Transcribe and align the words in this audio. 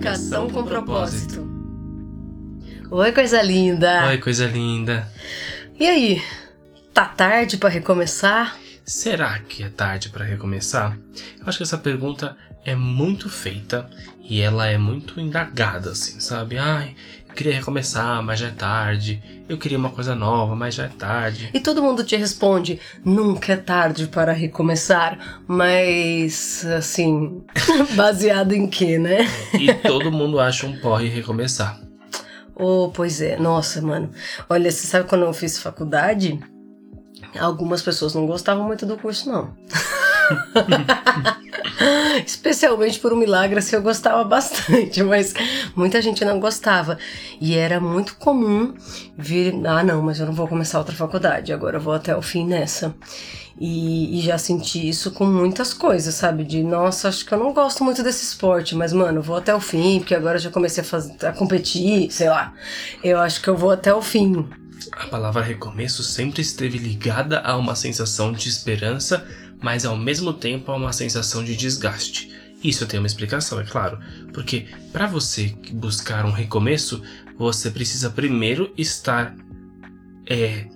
Comunicação 0.00 0.48
com 0.48 0.64
propósito. 0.64 1.46
Oi, 2.90 3.12
coisa 3.12 3.42
linda. 3.42 4.06
Oi, 4.06 4.16
coisa 4.16 4.46
linda. 4.46 5.06
E 5.78 5.86
aí? 5.86 6.22
Tá 6.94 7.04
tarde 7.04 7.58
para 7.58 7.68
recomeçar? 7.68 8.56
Será 8.82 9.38
que 9.40 9.62
é 9.62 9.68
tarde 9.68 10.08
para 10.08 10.24
recomeçar? 10.24 10.98
Eu 11.38 11.44
acho 11.46 11.58
que 11.58 11.64
essa 11.64 11.76
pergunta 11.76 12.34
é 12.64 12.74
muito 12.74 13.28
feita 13.28 13.90
e 14.22 14.40
ela 14.40 14.66
é 14.66 14.78
muito 14.78 15.20
indagada, 15.20 15.90
assim, 15.90 16.18
sabe? 16.18 16.56
Ai, 16.56 16.96
queria 17.34 17.54
recomeçar, 17.54 18.22
mas 18.22 18.38
já 18.40 18.48
é 18.48 18.50
tarde. 18.50 19.22
Eu 19.48 19.58
queria 19.58 19.78
uma 19.78 19.90
coisa 19.90 20.14
nova, 20.14 20.54
mas 20.54 20.74
já 20.74 20.84
é 20.84 20.88
tarde. 20.88 21.50
E 21.52 21.60
todo 21.60 21.82
mundo 21.82 22.04
te 22.04 22.16
responde: 22.16 22.80
nunca 23.04 23.52
é 23.52 23.56
tarde 23.56 24.06
para 24.06 24.32
recomeçar, 24.32 25.42
mas 25.46 26.64
assim, 26.66 27.42
baseado 27.96 28.52
em 28.52 28.66
quê, 28.68 28.98
né? 28.98 29.26
E 29.58 29.72
todo 29.74 30.12
mundo 30.12 30.38
acha 30.38 30.66
um 30.66 30.78
porre 30.78 31.08
recomeçar. 31.08 31.80
Oh, 32.62 32.90
pois 32.92 33.22
é, 33.22 33.38
nossa, 33.38 33.80
mano. 33.80 34.10
Olha, 34.46 34.70
você 34.70 34.86
sabe 34.86 35.08
quando 35.08 35.24
eu 35.24 35.32
fiz 35.32 35.58
faculdade? 35.58 36.38
Algumas 37.38 37.80
pessoas 37.80 38.14
não 38.14 38.26
gostavam 38.26 38.66
muito 38.66 38.84
do 38.84 38.98
curso, 38.98 39.32
não. 39.32 39.56
Especialmente 42.26 42.98
por 42.98 43.12
um 43.12 43.16
milagre, 43.16 43.58
assim, 43.58 43.76
eu 43.76 43.82
gostava 43.82 44.24
bastante, 44.24 45.02
mas 45.04 45.34
muita 45.74 46.00
gente 46.00 46.24
não 46.24 46.40
gostava. 46.40 46.98
E 47.40 47.54
era 47.54 47.80
muito 47.80 48.16
comum 48.16 48.74
vir, 49.16 49.54
ah, 49.66 49.82
não, 49.82 50.02
mas 50.02 50.20
eu 50.20 50.26
não 50.26 50.32
vou 50.32 50.48
começar 50.48 50.78
outra 50.78 50.94
faculdade, 50.94 51.52
agora 51.52 51.76
eu 51.76 51.80
vou 51.80 51.94
até 51.94 52.16
o 52.16 52.22
fim 52.22 52.46
nessa. 52.46 52.94
E, 53.60 54.18
e, 54.18 54.22
já 54.22 54.38
senti 54.38 54.88
isso 54.88 55.10
com 55.10 55.26
muitas 55.26 55.74
coisas, 55.74 56.14
sabe? 56.14 56.44
De 56.44 56.62
nossa, 56.62 57.08
acho 57.08 57.26
que 57.26 57.34
eu 57.34 57.38
não 57.38 57.52
gosto 57.52 57.84
muito 57.84 58.02
desse 58.02 58.24
esporte, 58.24 58.74
mas 58.74 58.90
mano, 58.90 59.20
vou 59.20 59.36
até 59.36 59.54
o 59.54 59.60
fim, 59.60 59.98
porque 59.98 60.14
agora 60.14 60.38
já 60.38 60.48
comecei 60.50 60.82
a, 60.82 60.86
fazer, 60.86 61.14
a 61.26 61.32
competir, 61.32 62.10
sei 62.10 62.30
lá. 62.30 62.54
Eu 63.04 63.18
acho 63.18 63.42
que 63.42 63.48
eu 63.48 63.56
vou 63.56 63.70
até 63.70 63.92
o 63.92 64.00
fim. 64.00 64.48
A 64.92 65.06
palavra 65.08 65.42
recomeço 65.42 66.02
sempre 66.02 66.40
esteve 66.40 66.78
ligada 66.78 67.40
a 67.40 67.54
uma 67.56 67.74
sensação 67.74 68.32
de 68.32 68.48
esperança, 68.48 69.26
mas 69.60 69.84
ao 69.84 69.96
mesmo 69.96 70.32
tempo 70.32 70.70
a 70.70 70.76
uma 70.76 70.92
sensação 70.92 71.44
de 71.44 71.56
desgaste. 71.56 72.30
Isso 72.62 72.86
tem 72.86 73.00
uma 73.00 73.06
explicação, 73.06 73.58
é 73.60 73.64
claro, 73.64 73.98
porque 74.32 74.66
para 74.92 75.06
você 75.06 75.54
buscar 75.72 76.26
um 76.26 76.30
recomeço, 76.30 77.02
você 77.38 77.70
precisa 77.70 78.10
primeiro 78.10 78.72
estar 78.76 79.34
é, 80.26 80.66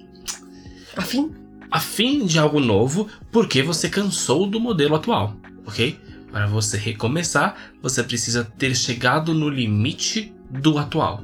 afim 0.96 1.34
afim 1.70 2.24
de 2.24 2.38
algo 2.38 2.60
novo 2.60 3.08
porque 3.32 3.62
você 3.62 3.88
cansou 3.88 4.46
do 4.46 4.60
modelo 4.60 4.94
atual, 4.94 5.36
ok? 5.66 5.98
Para 6.30 6.46
você 6.46 6.76
recomeçar, 6.76 7.56
você 7.82 8.02
precisa 8.02 8.44
ter 8.44 8.74
chegado 8.74 9.34
no 9.34 9.48
limite 9.48 10.32
do 10.50 10.78
atual. 10.78 11.22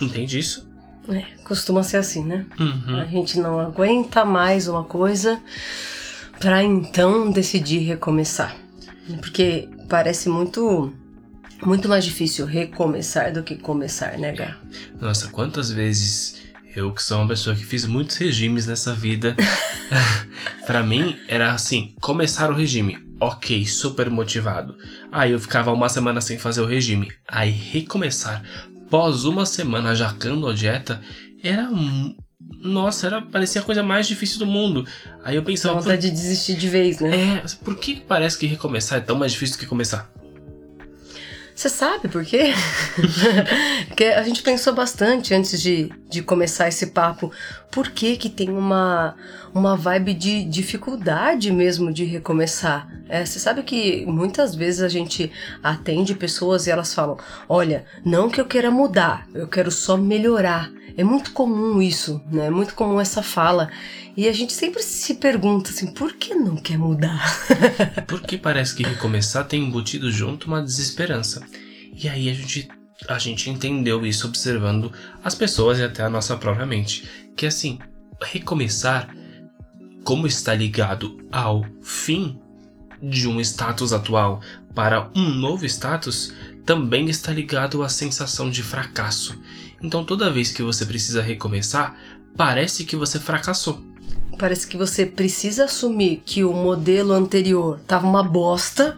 Entende 0.00 0.38
isso? 0.38 0.68
É, 1.08 1.22
costuma 1.44 1.82
ser 1.82 1.98
assim, 1.98 2.24
né? 2.24 2.46
Uhum. 2.58 2.96
A 3.00 3.04
gente 3.04 3.38
não 3.38 3.60
aguenta 3.60 4.24
mais 4.24 4.66
uma 4.66 4.82
coisa 4.82 5.40
para 6.40 6.62
então 6.62 7.30
decidir 7.30 7.80
recomeçar. 7.80 8.56
Porque 9.20 9.68
parece 9.88 10.28
muito 10.28 10.92
muito 11.64 11.88
mais 11.88 12.04
difícil 12.04 12.44
recomeçar 12.44 13.32
do 13.32 13.42
que 13.42 13.56
começar, 13.56 14.18
né, 14.18 14.32
Gá? 14.32 14.58
Nossa, 15.00 15.28
quantas 15.28 15.70
vezes 15.70 16.42
eu 16.74 16.92
que 16.92 17.02
sou 17.02 17.18
uma 17.18 17.28
pessoa 17.28 17.56
que 17.56 17.64
fiz 17.64 17.86
muitos 17.86 18.16
regimes 18.16 18.66
nessa 18.66 18.92
vida, 18.92 19.34
para 20.66 20.82
mim 20.82 21.16
era 21.26 21.52
assim, 21.52 21.94
começar 22.02 22.50
o 22.50 22.54
regime, 22.54 22.98
ok, 23.18 23.64
super 23.66 24.10
motivado. 24.10 24.76
Aí 25.10 25.32
eu 25.32 25.40
ficava 25.40 25.72
uma 25.72 25.88
semana 25.88 26.20
sem 26.20 26.36
fazer 26.38 26.60
o 26.60 26.66
regime, 26.66 27.10
aí 27.26 27.50
recomeçar 27.50 28.42
pós 28.90 29.24
uma 29.24 29.46
semana 29.46 29.94
jacando 29.94 30.46
a 30.46 30.52
dieta 30.52 31.00
era 31.42 31.70
nossa, 32.60 33.06
era, 33.06 33.22
parecia 33.22 33.60
a 33.60 33.64
coisa 33.64 33.82
mais 33.82 34.06
difícil 34.06 34.38
do 34.38 34.46
mundo. 34.46 34.86
Aí 35.24 35.36
eu 35.36 35.42
pensava. 35.42 35.80
Vontade 35.80 36.08
por... 36.08 36.14
de 36.14 36.20
desistir 36.20 36.54
de 36.54 36.68
vez, 36.68 37.00
né? 37.00 37.42
É, 37.44 37.64
por 37.64 37.76
que 37.76 37.96
parece 37.96 38.38
que 38.38 38.46
recomeçar 38.46 38.98
é 38.98 39.00
tão 39.00 39.16
mais 39.16 39.32
difícil 39.32 39.56
do 39.56 39.60
que 39.60 39.66
começar? 39.66 40.10
Você 41.56 41.70
sabe 41.70 42.06
por 42.08 42.22
quê? 42.22 42.52
Porque 43.88 44.04
a 44.04 44.22
gente 44.22 44.42
pensou 44.42 44.74
bastante 44.74 45.32
antes 45.32 45.62
de, 45.62 45.90
de 46.06 46.20
começar 46.20 46.68
esse 46.68 46.88
papo. 46.88 47.32
Por 47.70 47.88
que 47.88 48.18
que 48.18 48.28
tem 48.28 48.50
uma, 48.50 49.16
uma 49.54 49.74
vibe 49.74 50.12
de 50.12 50.44
dificuldade 50.44 51.50
mesmo 51.50 51.90
de 51.90 52.04
recomeçar? 52.04 52.86
É, 53.08 53.24
você 53.24 53.38
sabe 53.38 53.62
que 53.62 54.04
muitas 54.04 54.54
vezes 54.54 54.82
a 54.82 54.88
gente 54.88 55.32
atende 55.62 56.14
pessoas 56.14 56.66
e 56.66 56.70
elas 56.70 56.92
falam: 56.92 57.16
Olha, 57.48 57.86
não 58.04 58.28
que 58.28 58.38
eu 58.38 58.44
queira 58.44 58.70
mudar, 58.70 59.26
eu 59.32 59.48
quero 59.48 59.70
só 59.70 59.96
melhorar. 59.96 60.70
É 60.96 61.04
muito 61.04 61.32
comum 61.32 61.82
isso, 61.82 62.22
né? 62.30 62.46
É 62.46 62.50
muito 62.50 62.74
comum 62.74 63.00
essa 63.00 63.22
fala. 63.22 63.70
E 64.16 64.26
a 64.26 64.32
gente 64.32 64.54
sempre 64.54 64.82
se 64.82 65.14
pergunta 65.16 65.70
assim, 65.70 65.92
por 65.92 66.14
que 66.14 66.34
não 66.34 66.56
quer 66.56 66.78
mudar? 66.78 67.22
Porque 68.08 68.38
parece 68.38 68.74
que 68.74 68.82
recomeçar 68.82 69.46
tem 69.46 69.62
embutido 69.62 70.10
junto 70.10 70.46
uma 70.46 70.62
desesperança. 70.62 71.46
E 71.92 72.08
aí 72.08 72.30
a 72.30 72.32
gente, 72.32 72.68
a 73.08 73.18
gente 73.18 73.50
entendeu 73.50 74.06
isso 74.06 74.26
observando 74.26 74.90
as 75.22 75.34
pessoas 75.34 75.78
e 75.78 75.82
até 75.82 76.02
a 76.02 76.08
nossa 76.08 76.34
própria 76.36 76.64
mente. 76.64 77.06
Que 77.36 77.44
assim, 77.44 77.78
recomeçar, 78.22 79.14
como 80.02 80.26
está 80.26 80.54
ligado 80.54 81.18
ao 81.30 81.66
fim 81.82 82.40
de 83.02 83.28
um 83.28 83.38
status 83.40 83.92
atual 83.92 84.40
para 84.74 85.10
um 85.14 85.28
novo 85.28 85.66
status, 85.66 86.32
também 86.66 87.08
está 87.08 87.32
ligado 87.32 87.82
à 87.84 87.88
sensação 87.88 88.50
de 88.50 88.62
fracasso. 88.62 89.38
Então 89.80 90.04
toda 90.04 90.32
vez 90.32 90.50
que 90.50 90.62
você 90.62 90.84
precisa 90.84 91.22
recomeçar, 91.22 91.96
parece 92.36 92.84
que 92.84 92.96
você 92.96 93.20
fracassou. 93.20 93.80
Parece 94.36 94.66
que 94.66 94.76
você 94.76 95.06
precisa 95.06 95.64
assumir 95.64 96.22
que 96.26 96.44
o 96.44 96.52
modelo 96.52 97.12
anterior 97.12 97.80
tava 97.86 98.06
uma 98.06 98.22
bosta 98.22 98.96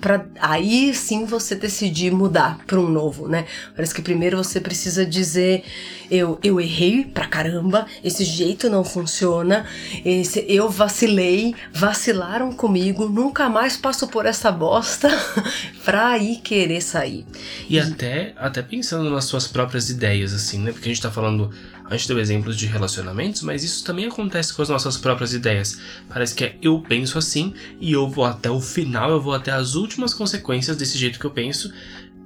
para 0.00 0.24
aí 0.40 0.94
sim 0.94 1.24
você 1.24 1.54
decidir 1.54 2.10
mudar 2.10 2.58
para 2.66 2.80
um 2.80 2.88
novo, 2.88 3.28
né? 3.28 3.46
Parece 3.74 3.94
que 3.94 4.02
primeiro 4.02 4.36
você 4.36 4.60
precisa 4.60 5.04
dizer 5.04 5.64
eu, 6.10 6.38
eu 6.42 6.60
errei 6.60 7.04
pra 7.04 7.26
caramba, 7.26 7.86
esse 8.02 8.24
jeito 8.24 8.68
não 8.68 8.82
funciona, 8.82 9.64
esse, 10.04 10.44
eu 10.48 10.68
vacilei, 10.68 11.54
vacilaram 11.72 12.52
comigo, 12.52 13.08
nunca 13.08 13.48
mais 13.48 13.76
passo 13.76 14.08
por 14.08 14.26
essa 14.26 14.50
bosta 14.50 15.08
pra 15.84 16.08
aí 16.08 16.36
querer 16.36 16.80
sair. 16.80 17.24
E, 17.68 17.76
e 17.76 17.80
até, 17.80 18.34
até 18.36 18.60
pensando 18.60 19.08
nas 19.08 19.24
suas 19.24 19.46
próprias 19.46 19.88
ideias, 19.88 20.32
assim, 20.32 20.58
né? 20.58 20.72
Porque 20.72 20.88
a 20.88 20.92
gente 20.92 21.02
tá 21.02 21.10
falando 21.10 21.50
a 21.90 21.96
gente 21.96 22.06
deu 22.06 22.20
exemplos 22.20 22.56
de 22.56 22.66
relacionamentos, 22.66 23.42
mas 23.42 23.64
isso 23.64 23.84
também 23.84 24.06
acontece 24.06 24.54
com 24.54 24.62
as 24.62 24.68
nossas 24.68 24.96
próprias 24.96 25.34
ideias. 25.34 25.76
Parece 26.08 26.36
que 26.36 26.44
é 26.44 26.54
eu 26.62 26.78
penso 26.80 27.18
assim 27.18 27.52
e 27.80 27.90
eu 27.90 28.08
vou 28.08 28.24
até 28.24 28.48
o 28.48 28.60
final, 28.60 29.10
eu 29.10 29.20
vou 29.20 29.34
até 29.34 29.50
as 29.50 29.74
últimas 29.74 29.89
consequências 30.14 30.76
desse 30.76 30.98
jeito 30.98 31.18
que 31.18 31.24
eu 31.24 31.30
penso, 31.30 31.72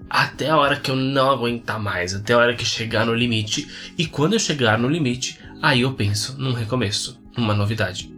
até 0.08 0.50
a 0.50 0.56
hora 0.56 0.78
que 0.78 0.90
eu 0.90 0.96
não 0.96 1.30
aguentar 1.30 1.80
mais, 1.80 2.14
até 2.14 2.32
a 2.34 2.38
hora 2.38 2.54
que 2.54 2.64
chegar 2.64 3.06
no 3.06 3.14
limite. 3.14 3.68
E 3.96 4.06
quando 4.06 4.34
eu 4.34 4.38
chegar 4.38 4.78
no 4.78 4.88
limite, 4.88 5.40
aí 5.62 5.82
eu 5.82 5.92
penso 5.94 6.36
num 6.38 6.52
recomeço, 6.52 7.20
numa 7.36 7.54
novidade. 7.54 8.12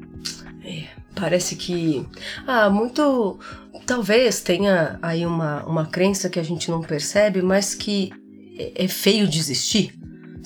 É, 0.65 0.85
parece 1.15 1.57
que. 1.57 2.07
Ah, 2.47 2.69
muito. 2.69 3.39
Talvez 3.87 4.41
tenha 4.41 4.99
aí 5.01 5.25
uma, 5.25 5.65
uma 5.65 5.87
crença 5.87 6.29
que 6.29 6.41
a 6.41 6.43
gente 6.43 6.71
não 6.71 6.81
percebe, 6.81 7.41
mas 7.41 7.75
que 7.75 8.11
é, 8.59 8.85
é 8.85 8.89
feio 8.89 9.29
desistir 9.29 9.95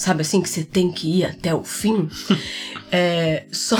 sabe 0.00 0.22
assim, 0.22 0.40
que 0.40 0.48
você 0.48 0.64
tem 0.64 0.90
que 0.90 1.20
ir 1.20 1.24
até 1.26 1.54
o 1.54 1.62
fim. 1.62 2.08
É, 2.92 3.44
só, 3.52 3.76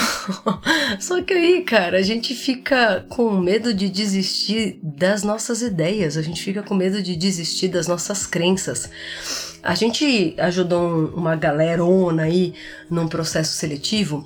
só 1.00 1.20
que 1.20 1.34
aí, 1.34 1.64
cara, 1.64 1.98
a 1.98 2.02
gente 2.02 2.32
fica 2.32 3.04
com 3.08 3.36
medo 3.40 3.74
de 3.74 3.88
desistir 3.88 4.78
das 4.80 5.24
nossas 5.24 5.62
ideias, 5.62 6.16
a 6.16 6.22
gente 6.22 6.40
fica 6.40 6.62
com 6.62 6.76
medo 6.76 7.02
de 7.02 7.16
desistir 7.16 7.66
das 7.66 7.88
nossas 7.88 8.24
crenças. 8.24 8.88
A 9.64 9.74
gente 9.74 10.36
ajudou 10.38 11.08
uma 11.08 11.34
galerona 11.34 12.22
aí 12.22 12.54
num 12.88 13.08
processo 13.08 13.54
seletivo 13.54 14.24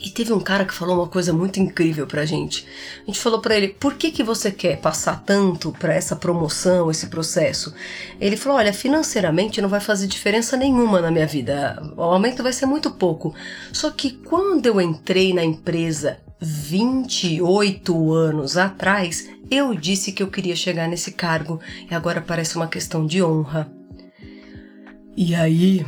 e 0.00 0.10
teve 0.10 0.32
um 0.32 0.40
cara 0.40 0.64
que 0.64 0.72
falou 0.72 0.96
uma 0.96 1.08
coisa 1.08 1.32
muito 1.32 1.58
incrível 1.58 2.06
pra 2.06 2.24
gente. 2.24 2.64
A 3.02 3.06
gente 3.06 3.18
falou 3.18 3.40
para 3.40 3.56
ele: 3.56 3.68
"Por 3.68 3.94
que 3.94 4.10
que 4.10 4.22
você 4.22 4.50
quer 4.50 4.78
passar 4.78 5.22
tanto 5.24 5.72
para 5.72 5.94
essa 5.94 6.14
promoção, 6.14 6.90
esse 6.90 7.08
processo?" 7.08 7.74
Ele 8.20 8.36
falou: 8.36 8.58
"Olha, 8.58 8.72
financeiramente 8.72 9.60
não 9.60 9.68
vai 9.68 9.80
fazer 9.80 10.06
diferença 10.06 10.56
nenhuma 10.56 11.00
na 11.00 11.10
minha 11.10 11.26
vida. 11.26 11.82
O 11.96 12.02
aumento 12.02 12.42
vai 12.42 12.52
ser 12.52 12.66
muito 12.66 12.90
pouco. 12.90 13.34
Só 13.72 13.90
que 13.90 14.12
quando 14.12 14.66
eu 14.66 14.80
entrei 14.80 15.34
na 15.34 15.44
empresa 15.44 16.18
28 16.40 18.12
anos 18.12 18.56
atrás, 18.56 19.28
eu 19.50 19.74
disse 19.74 20.12
que 20.12 20.22
eu 20.22 20.28
queria 20.28 20.54
chegar 20.54 20.86
nesse 20.86 21.10
cargo 21.12 21.60
e 21.90 21.94
agora 21.94 22.20
parece 22.20 22.56
uma 22.56 22.68
questão 22.68 23.06
de 23.06 23.22
honra." 23.22 23.70
E 25.16 25.34
aí, 25.34 25.84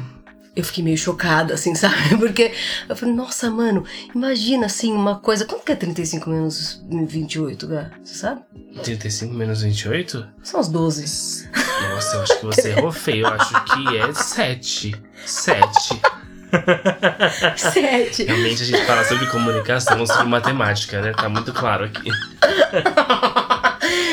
eu 0.54 0.64
fiquei 0.64 0.82
meio 0.82 0.98
chocada, 0.98 1.54
assim, 1.54 1.74
sabe? 1.76 2.16
Porque 2.18 2.52
eu 2.88 2.96
falei, 2.96 3.14
nossa, 3.14 3.50
mano, 3.50 3.84
imagina 4.14 4.66
assim 4.66 4.92
uma 4.92 5.18
coisa. 5.18 5.44
Quanto 5.44 5.64
que 5.64 5.72
é 5.72 5.76
35 5.76 6.28
menos 6.28 6.82
28, 6.90 7.66
Gá? 7.66 7.90
Você 8.04 8.14
sabe? 8.14 8.42
35 8.82 9.34
menos 9.34 9.62
28? 9.62 10.26
São 10.42 10.60
os 10.60 10.68
12. 10.68 11.48
Nossa, 11.92 12.16
eu 12.16 12.22
acho 12.22 12.38
que 12.38 12.46
você 12.46 12.68
errou 12.70 12.92
feio. 12.92 13.26
Eu 13.26 13.32
acho 13.32 13.64
que 13.64 13.96
é 13.96 14.12
sete. 14.12 14.94
Sete. 15.24 16.00
Sete. 17.56 18.24
Realmente 18.24 18.62
a 18.62 18.66
gente 18.66 18.84
fala 18.84 19.04
sobre 19.04 19.26
comunicação, 19.26 20.04
sobre 20.06 20.26
matemática, 20.26 21.00
né? 21.00 21.12
Tá 21.12 21.28
muito 21.28 21.52
claro 21.52 21.84
aqui. 21.84 22.10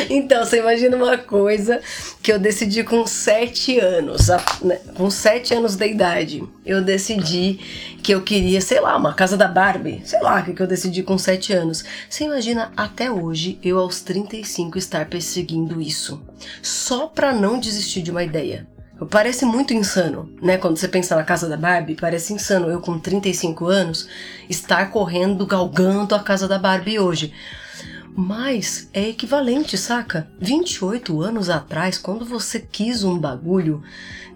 Então, 0.09 0.45
você 0.45 0.59
imagina 0.59 0.95
uma 0.95 1.17
coisa 1.17 1.81
que 2.21 2.31
eu 2.31 2.39
decidi 2.39 2.83
com 2.83 3.05
sete 3.05 3.79
anos, 3.79 4.27
né, 4.61 4.79
com 4.95 5.09
sete 5.09 5.53
anos 5.53 5.75
de 5.75 5.87
idade. 5.87 6.43
Eu 6.65 6.81
decidi 6.81 7.59
que 8.01 8.13
eu 8.13 8.21
queria, 8.21 8.61
sei 8.61 8.79
lá, 8.79 8.95
uma 8.95 9.13
casa 9.13 9.35
da 9.35 9.47
Barbie. 9.47 10.01
Sei 10.05 10.21
lá 10.21 10.41
que 10.41 10.61
eu 10.61 10.67
decidi 10.67 11.03
com 11.03 11.17
sete 11.17 11.53
anos. 11.53 11.83
Você 12.09 12.23
imagina 12.23 12.71
até 12.75 13.11
hoje, 13.11 13.59
eu 13.63 13.79
aos 13.79 14.01
35 14.01 14.77
estar 14.77 15.05
perseguindo 15.07 15.81
isso. 15.81 16.21
Só 16.61 17.07
pra 17.07 17.33
não 17.33 17.59
desistir 17.59 18.01
de 18.01 18.11
uma 18.11 18.23
ideia. 18.23 18.67
Parece 19.11 19.45
muito 19.45 19.73
insano, 19.75 20.27
né? 20.41 20.57
Quando 20.57 20.77
você 20.77 20.87
pensa 20.87 21.15
na 21.15 21.23
casa 21.23 21.47
da 21.47 21.55
Barbie, 21.55 21.95
parece 21.95 22.33
insano 22.33 22.67
eu 22.67 22.81
com 22.81 22.97
35 22.97 23.67
anos 23.67 24.07
estar 24.49 24.89
correndo, 24.89 25.45
galgando 25.45 26.15
a 26.15 26.19
casa 26.19 26.47
da 26.47 26.57
Barbie 26.57 26.97
hoje. 26.97 27.31
Mas 28.19 28.89
é 28.93 29.09
equivalente, 29.09 29.77
saca? 29.77 30.27
28 30.41 31.21
anos 31.21 31.51
atrás, 31.51 31.99
quando 31.99 32.25
você 32.25 32.59
quis 32.59 33.03
um 33.03 33.19
bagulho, 33.19 33.83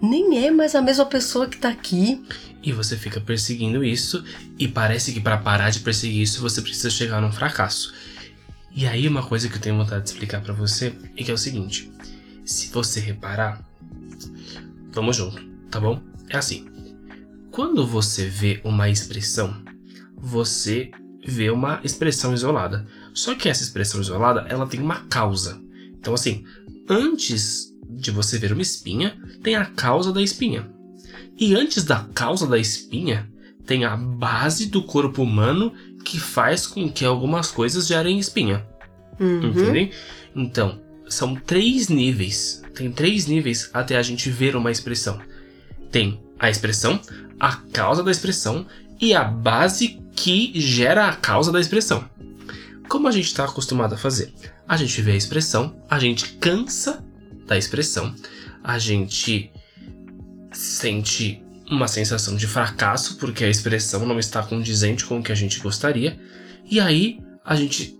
nem 0.00 0.46
é 0.46 0.52
mais 0.52 0.76
a 0.76 0.80
mesma 0.80 1.04
pessoa 1.04 1.48
que 1.48 1.56
tá 1.58 1.70
aqui. 1.70 2.24
E 2.62 2.70
você 2.70 2.96
fica 2.96 3.20
perseguindo 3.20 3.82
isso, 3.82 4.24
e 4.56 4.68
parece 4.68 5.12
que 5.12 5.20
para 5.20 5.36
parar 5.36 5.70
de 5.70 5.80
perseguir 5.80 6.22
isso 6.22 6.40
você 6.40 6.62
precisa 6.62 6.90
chegar 6.90 7.20
num 7.20 7.32
fracasso. 7.32 7.92
E 8.72 8.86
aí, 8.86 9.08
uma 9.08 9.26
coisa 9.26 9.48
que 9.48 9.56
eu 9.56 9.60
tenho 9.60 9.76
vontade 9.76 10.04
de 10.04 10.10
explicar 10.10 10.40
pra 10.40 10.54
você 10.54 10.94
é 11.16 11.24
que 11.24 11.32
é 11.32 11.34
o 11.34 11.38
seguinte: 11.38 11.90
se 12.44 12.68
você 12.68 13.00
reparar, 13.00 13.68
vamos 14.92 15.16
junto, 15.16 15.44
tá 15.72 15.80
bom? 15.80 16.00
É 16.28 16.36
assim: 16.36 16.66
quando 17.50 17.84
você 17.84 18.28
vê 18.28 18.60
uma 18.62 18.88
expressão, 18.88 19.60
você 20.16 20.92
vê 21.26 21.50
uma 21.50 21.80
expressão 21.82 22.32
isolada. 22.32 22.86
Só 23.14 23.34
que 23.34 23.48
essa 23.48 23.62
expressão 23.62 24.00
isolada, 24.00 24.46
ela 24.48 24.66
tem 24.66 24.80
uma 24.80 25.00
causa. 25.06 25.60
Então, 25.98 26.14
assim, 26.14 26.44
antes 26.88 27.72
de 27.88 28.10
você 28.10 28.38
ver 28.38 28.52
uma 28.52 28.62
espinha, 28.62 29.16
tem 29.42 29.54
a 29.54 29.66
causa 29.66 30.12
da 30.12 30.22
espinha. 30.22 30.70
E 31.38 31.54
antes 31.54 31.84
da 31.84 32.06
causa 32.14 32.46
da 32.46 32.58
espinha, 32.58 33.30
tem 33.66 33.84
a 33.84 33.96
base 33.96 34.66
do 34.66 34.82
corpo 34.82 35.22
humano 35.22 35.72
que 36.04 36.18
faz 36.18 36.66
com 36.66 36.90
que 36.90 37.04
algumas 37.04 37.50
coisas 37.50 37.86
gerem 37.86 38.18
espinha. 38.18 38.66
Uhum. 39.20 39.48
Entendem? 39.48 39.90
Então, 40.34 40.80
são 41.08 41.34
três 41.34 41.88
níveis. 41.88 42.62
Tem 42.74 42.90
três 42.90 43.26
níveis 43.26 43.70
até 43.72 43.96
a 43.96 44.02
gente 44.02 44.30
ver 44.30 44.56
uma 44.56 44.70
expressão. 44.70 45.20
Tem 45.90 46.20
a 46.38 46.50
expressão, 46.50 47.00
a 47.38 47.56
causa 47.56 48.02
da 48.02 48.10
expressão 48.10 48.66
e 49.00 49.14
a 49.14 49.22
base 49.22 50.00
que 50.16 50.52
gera 50.54 51.08
a 51.08 51.14
causa 51.14 51.52
da 51.52 51.60
expressão. 51.60 52.04
Como 52.88 53.08
a 53.08 53.10
gente 53.10 53.26
está 53.26 53.44
acostumado 53.44 53.94
a 53.94 53.98
fazer? 53.98 54.32
A 54.68 54.76
gente 54.76 55.00
vê 55.00 55.12
a 55.12 55.16
expressão, 55.16 55.76
a 55.88 55.98
gente 55.98 56.34
cansa 56.34 57.04
da 57.46 57.56
expressão, 57.56 58.14
a 58.62 58.78
gente 58.78 59.50
sente 60.52 61.42
uma 61.70 61.88
sensação 61.88 62.36
de 62.36 62.46
fracasso 62.46 63.16
porque 63.16 63.44
a 63.44 63.48
expressão 63.48 64.04
não 64.04 64.18
está 64.18 64.42
condizente 64.42 65.04
com 65.04 65.18
o 65.18 65.22
que 65.22 65.32
a 65.32 65.34
gente 65.34 65.58
gostaria, 65.60 66.18
e 66.70 66.78
aí 66.78 67.20
a 67.44 67.56
gente 67.56 67.98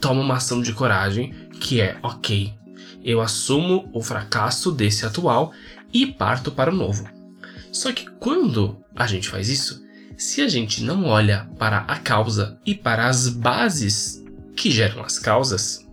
toma 0.00 0.22
uma 0.22 0.36
ação 0.36 0.60
de 0.62 0.72
coragem 0.72 1.32
que 1.60 1.80
é 1.80 1.98
ok, 2.02 2.52
eu 3.04 3.20
assumo 3.20 3.88
o 3.92 4.02
fracasso 4.02 4.72
desse 4.72 5.06
atual 5.06 5.52
e 5.92 6.06
parto 6.06 6.50
para 6.50 6.72
o 6.72 6.74
novo. 6.74 7.08
Só 7.70 7.92
que 7.92 8.10
quando 8.18 8.78
a 8.94 9.06
gente 9.06 9.28
faz 9.28 9.48
isso, 9.48 9.85
se 10.16 10.40
a 10.40 10.48
gente 10.48 10.82
não 10.82 11.04
olha 11.04 11.46
para 11.58 11.78
a 11.80 11.98
causa 11.98 12.58
e 12.64 12.74
para 12.74 13.06
as 13.06 13.28
bases 13.28 14.24
que 14.56 14.70
geram 14.70 15.02
as 15.04 15.18
causas, 15.18 15.86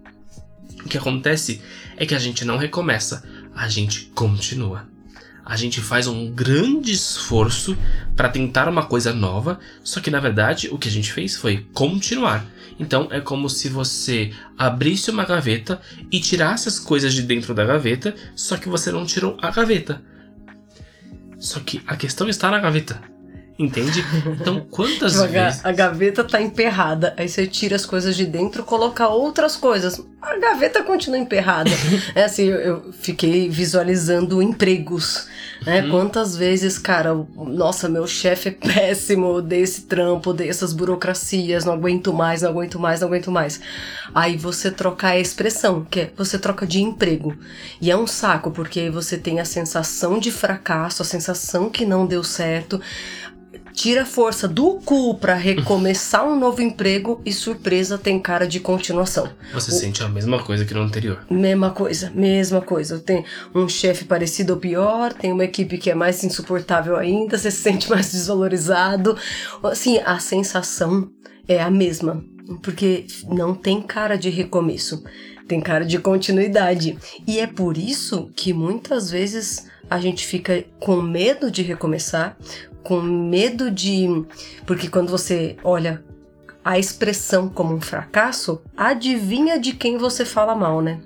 o 0.85 0.87
que 0.87 0.97
acontece 0.97 1.61
é 1.97 2.05
que 2.05 2.15
a 2.15 2.19
gente 2.19 2.45
não 2.45 2.57
recomeça, 2.57 3.23
a 3.53 3.67
gente 3.67 4.05
continua. 4.15 4.87
A 5.45 5.57
gente 5.57 5.81
faz 5.81 6.07
um 6.07 6.31
grande 6.31 6.93
esforço 6.93 7.77
para 8.15 8.29
tentar 8.29 8.69
uma 8.69 8.85
coisa 8.85 9.13
nova, 9.13 9.59
só 9.83 9.99
que 9.99 10.09
na 10.09 10.21
verdade 10.21 10.69
o 10.71 10.77
que 10.77 10.87
a 10.87 10.91
gente 10.91 11.11
fez 11.11 11.35
foi 11.35 11.67
continuar. 11.73 12.45
Então 12.79 13.09
é 13.11 13.19
como 13.19 13.49
se 13.49 13.67
você 13.67 14.31
abrisse 14.57 15.11
uma 15.11 15.25
gaveta 15.25 15.81
e 16.09 16.21
tirasse 16.21 16.69
as 16.69 16.79
coisas 16.79 17.13
de 17.13 17.23
dentro 17.23 17.53
da 17.53 17.65
gaveta, 17.65 18.15
só 18.35 18.55
que 18.55 18.69
você 18.69 18.89
não 18.89 19.05
tirou 19.05 19.37
a 19.41 19.51
gaveta. 19.51 20.01
Só 21.37 21.59
que 21.59 21.81
a 21.85 21.97
questão 21.97 22.29
está 22.29 22.49
na 22.49 22.59
gaveta. 22.59 23.12
Entende? 23.57 24.03
Então 24.41 24.61
quantas 24.71 25.13
Tipo, 25.13 25.27
vezes. 25.27 25.63
a 25.63 25.71
gaveta 25.71 26.23
tá 26.23 26.41
emperrada, 26.41 27.13
aí 27.15 27.29
você 27.29 27.45
tira 27.45 27.75
as 27.75 27.85
coisas 27.85 28.15
de 28.15 28.25
dentro, 28.25 28.63
coloca 28.63 29.07
outras 29.07 29.55
coisas. 29.55 30.01
A 30.19 30.37
gaveta 30.37 30.81
continua 30.81 31.19
emperrada. 31.19 31.69
é 32.15 32.23
assim, 32.23 32.45
eu, 32.45 32.91
fiquei 32.93 33.49
visualizando 33.49 34.41
empregos, 34.41 35.27
né? 35.65 35.83
Uhum. 35.83 35.91
Quantas 35.91 36.35
vezes, 36.35 36.79
cara, 36.79 37.13
nossa, 37.35 37.87
meu 37.87 38.07
chefe 38.07 38.49
é 38.49 38.51
péssimo, 38.51 39.27
odeio 39.27 39.63
esse 39.63 39.81
trampo, 39.81 40.31
odeio 40.31 40.49
essas 40.49 40.73
burocracias, 40.73 41.65
não 41.65 41.73
aguento 41.73 42.11
mais, 42.11 42.41
não 42.41 42.49
aguento 42.49 42.79
mais, 42.79 43.01
não 43.01 43.07
aguento 43.07 43.29
mais. 43.29 43.59
Aí 44.15 44.35
você 44.35 44.71
troca 44.71 45.09
a 45.09 45.19
expressão, 45.19 45.85
que 45.89 45.99
é 46.01 46.11
você 46.15 46.39
troca 46.39 46.65
de 46.65 46.81
emprego. 46.81 47.37
E 47.79 47.91
é 47.91 47.97
um 47.97 48.07
saco, 48.07 48.49
porque 48.49 48.79
aí 48.79 48.89
você 48.89 49.17
tem 49.17 49.39
a 49.39 49.45
sensação 49.45 50.17
de 50.17 50.31
fracasso, 50.31 51.01
a 51.01 51.05
sensação 51.05 51.69
que 51.69 51.85
não 51.85 52.07
deu 52.07 52.23
certo 52.23 52.81
tira 53.73 54.03
a 54.03 54.05
força 54.05 54.47
do 54.47 54.75
cu 54.75 55.15
pra 55.15 55.33
recomeçar 55.33 56.25
um 56.25 56.39
novo 56.39 56.61
emprego 56.61 57.21
e 57.25 57.33
surpresa 57.33 57.97
tem 57.97 58.19
cara 58.19 58.47
de 58.47 58.59
continuação. 58.59 59.29
Você 59.53 59.71
sente 59.71 60.03
a 60.03 60.07
mesma 60.07 60.41
coisa 60.43 60.63
que 60.63 60.73
no 60.73 60.81
anterior. 60.81 61.25
Mesma 61.29 61.71
coisa, 61.71 62.11
mesma 62.13 62.61
coisa. 62.61 62.99
Tem 62.99 63.25
um 63.53 63.67
chefe 63.67 64.05
parecido 64.05 64.53
ou 64.53 64.59
pior, 64.59 65.11
tem 65.11 65.31
uma 65.31 65.43
equipe 65.43 65.77
que 65.77 65.89
é 65.89 65.95
mais 65.95 66.23
insuportável 66.23 66.95
ainda, 66.95 67.37
você 67.37 67.49
se 67.49 67.61
sente 67.61 67.89
mais 67.89 68.11
desvalorizado. 68.11 69.17
Assim, 69.63 69.97
a 70.05 70.19
sensação 70.19 71.09
é 71.47 71.61
a 71.61 71.69
mesma, 71.69 72.23
porque 72.61 73.05
não 73.27 73.53
tem 73.53 73.81
cara 73.81 74.15
de 74.15 74.29
recomeço, 74.29 75.03
tem 75.47 75.59
cara 75.59 75.83
de 75.83 75.97
continuidade. 75.97 76.97
E 77.27 77.39
é 77.39 77.47
por 77.47 77.77
isso 77.77 78.29
que 78.35 78.53
muitas 78.53 79.09
vezes 79.09 79.67
a 79.89 79.99
gente 79.99 80.25
fica 80.25 80.63
com 80.79 81.01
medo 81.01 81.51
de 81.51 81.61
recomeçar, 81.61 82.37
com 82.83 83.01
medo 83.01 83.71
de. 83.71 84.07
Porque 84.65 84.89
quando 84.89 85.09
você 85.09 85.55
olha 85.63 86.03
a 86.63 86.79
expressão 86.79 87.49
como 87.49 87.73
um 87.73 87.81
fracasso, 87.81 88.61
adivinha 88.75 89.59
de 89.59 89.73
quem 89.73 89.97
você 89.97 90.23
fala 90.25 90.55
mal, 90.55 90.81
né? 90.81 91.01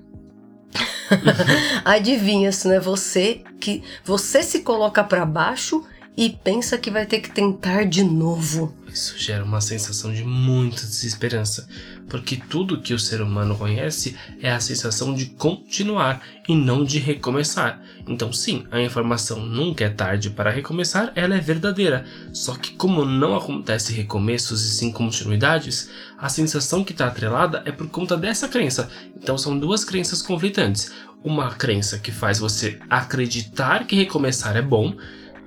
adivinha 1.86 2.52
se 2.52 2.68
não 2.68 2.76
é 2.76 2.80
você 2.80 3.42
que 3.60 3.84
você 4.04 4.44
se 4.44 4.60
coloca 4.60 5.04
para 5.04 5.26
baixo 5.26 5.84
e 6.16 6.30
pensa 6.30 6.78
que 6.78 6.92
vai 6.92 7.06
ter 7.06 7.20
que 7.20 7.32
tentar 7.32 7.86
de 7.86 8.04
novo. 8.04 8.74
Isso 8.92 9.18
gera 9.18 9.44
uma 9.44 9.62
sensação 9.62 10.12
de 10.12 10.24
muita 10.24 10.82
desesperança, 10.82 11.68
porque 12.10 12.38
tudo 12.50 12.82
que 12.82 12.94
o 12.94 13.00
ser 13.00 13.22
humano 13.22 13.58
conhece 13.58 14.16
é 14.42 14.52
a 14.52 14.60
sensação 14.60 15.14
de 15.14 15.28
continuar 15.28 16.22
e 16.48 16.56
não 16.56 16.84
de 16.84 17.00
recomeçar. 17.00 17.82
Então, 18.08 18.32
sim, 18.32 18.66
a 18.72 18.80
informação 18.82 19.40
nunca 19.46 19.84
é 19.84 19.90
tarde 19.90 20.30
para 20.30 20.50
recomeçar, 20.50 21.12
ela 21.16 21.36
é 21.36 21.40
verdadeira. 21.40 22.06
Só 22.32 22.56
que, 22.56 22.72
como 22.72 23.04
não 23.04 23.36
acontece 23.36 23.94
recomeços 23.94 24.64
e 24.64 24.70
sim 24.70 24.92
continuidades, 24.92 25.90
a 26.18 26.30
sensação 26.30 26.84
que 26.84 26.94
está 26.94 27.08
atrelada 27.08 27.62
é 27.66 27.72
por 27.72 27.90
conta 27.90 28.16
dessa 28.16 28.48
crença. 28.48 28.90
Então, 29.16 29.38
são 29.38 29.58
duas 29.58 29.84
crenças 29.84 30.22
conflitantes. 30.22 30.92
Uma 31.24 31.52
crença 31.52 32.00
que 32.00 32.12
faz 32.12 32.40
você 32.40 32.80
acreditar 32.90 33.86
que 33.86 33.96
recomeçar 33.96 34.56
é 34.56 34.62
bom 34.62 34.96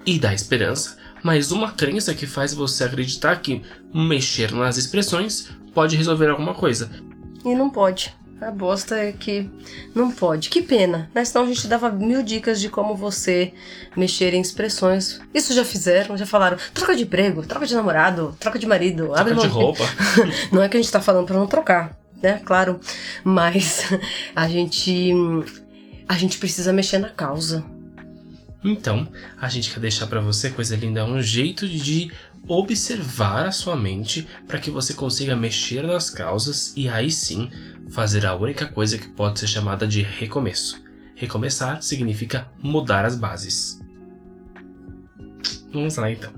e 0.04 0.18
dá 0.18 0.34
esperança, 0.34 0.98
mas 1.22 1.52
uma 1.52 1.72
crença 1.72 2.14
que 2.14 2.26
faz 2.26 2.52
você 2.52 2.84
acreditar 2.84 3.36
que 3.36 3.62
mexer 3.92 4.52
nas 4.52 4.76
expressões 4.76 5.48
pode 5.74 5.96
resolver 5.96 6.28
alguma 6.28 6.54
coisa. 6.54 6.90
E 7.44 7.54
não 7.54 7.70
pode. 7.70 8.14
A 8.40 8.50
bosta 8.50 8.96
é 8.96 9.12
que 9.12 9.50
não 9.94 10.10
pode. 10.10 10.48
Que 10.48 10.62
pena, 10.62 11.10
né? 11.14 11.24
Senão 11.24 11.44
a 11.44 11.48
gente 11.48 11.66
dava 11.66 11.90
mil 11.90 12.22
dicas 12.22 12.58
de 12.58 12.70
como 12.70 12.96
você 12.96 13.52
mexer 13.94 14.32
em 14.32 14.40
expressões. 14.40 15.20
Isso 15.34 15.52
já 15.52 15.62
fizeram, 15.62 16.16
já 16.16 16.24
falaram. 16.24 16.56
Troca 16.72 16.96
de 16.96 17.02
emprego, 17.02 17.46
troca 17.46 17.66
de 17.66 17.74
namorado, 17.74 18.34
troca 18.40 18.58
de 18.58 18.66
marido, 18.66 19.14
abre 19.14 19.34
Troca 19.34 19.48
de 19.48 19.54
mão 19.54 19.64
roupa. 19.64 19.84
Não 20.50 20.62
é 20.62 20.70
que 20.70 20.76
a 20.78 20.80
gente 20.80 20.90
tá 20.90 21.02
falando 21.02 21.26
pra 21.26 21.36
não 21.36 21.46
trocar, 21.46 21.94
né? 22.22 22.40
Claro. 22.42 22.80
Mas 23.22 23.84
a 24.34 24.48
gente. 24.48 25.12
A 26.08 26.14
gente 26.14 26.38
precisa 26.38 26.72
mexer 26.72 26.98
na 26.98 27.10
causa. 27.10 27.62
Então, 28.62 29.08
a 29.40 29.48
gente 29.48 29.72
quer 29.72 29.80
deixar 29.80 30.06
pra 30.06 30.20
você, 30.20 30.50
coisa 30.50 30.76
linda, 30.76 31.04
um 31.04 31.22
jeito 31.22 31.66
de 31.66 32.10
observar 32.46 33.46
a 33.46 33.52
sua 33.52 33.76
mente 33.76 34.26
para 34.46 34.58
que 34.58 34.70
você 34.70 34.92
consiga 34.92 35.34
mexer 35.34 35.82
nas 35.82 36.10
causas 36.10 36.72
e 36.76 36.88
aí 36.88 37.10
sim 37.10 37.50
fazer 37.90 38.26
a 38.26 38.34
única 38.34 38.66
coisa 38.66 38.98
que 38.98 39.08
pode 39.08 39.40
ser 39.40 39.46
chamada 39.46 39.86
de 39.86 40.02
recomeço. 40.02 40.82
Recomeçar 41.14 41.82
significa 41.82 42.50
mudar 42.62 43.04
as 43.04 43.16
bases. 43.16 43.80
Vamos 45.72 45.96
lá 45.96 46.10
então. 46.10 46.32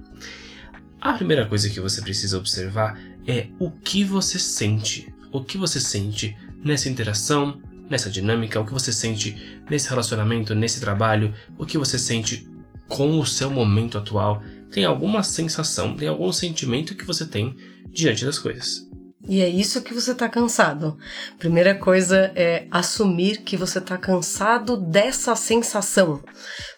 A 1.01 1.15
primeira 1.15 1.47
coisa 1.47 1.69
que 1.69 1.81
você 1.81 2.01
precisa 2.01 2.39
observar 2.39 3.01
é 3.27 3.49
o 3.59 3.71
que 3.71 4.05
você 4.05 4.39
sente. 4.39 5.13
O 5.33 5.43
que 5.43 5.57
você 5.57 5.81
sente 5.81 6.37
nessa 6.63 6.89
interação, 6.89 7.61
nessa 7.93 8.11
dinâmica, 8.11 8.59
o 8.59 8.67
que 8.67 8.73
você 8.73 8.93
sente 8.93 9.61
nesse 9.71 9.89
relacionamento, 9.89 10.55
nesse 10.55 10.81
trabalho, 10.81 11.33
o 11.57 11.65
que 11.65 11.79
você 11.79 11.99
sente 11.99 12.49
com 12.89 13.21
o 13.21 13.27
seu 13.27 13.51
momento 13.51 13.99
atual. 13.99 14.43
Tem 14.71 14.85
alguma 14.85 15.23
sensação, 15.23 15.95
tem 15.95 16.09
algum 16.09 16.33
sentimento 16.33 16.97
que 16.97 17.05
você 17.05 17.27
tem 17.27 17.55
diante 17.93 18.25
das 18.25 18.39
coisas. 18.39 18.91
E 19.29 19.41
é 19.41 19.49
isso 19.49 19.83
que 19.83 19.95
você 19.95 20.15
tá 20.15 20.29
cansado. 20.29 20.99
Primeira 21.39 21.77
coisa 21.77 22.33
é 22.35 22.67
assumir 22.71 23.43
que 23.43 23.57
você 23.57 23.81
tá 23.81 23.97
cansado 23.97 24.77
dessa 24.77 25.37
sensação, 25.37 26.25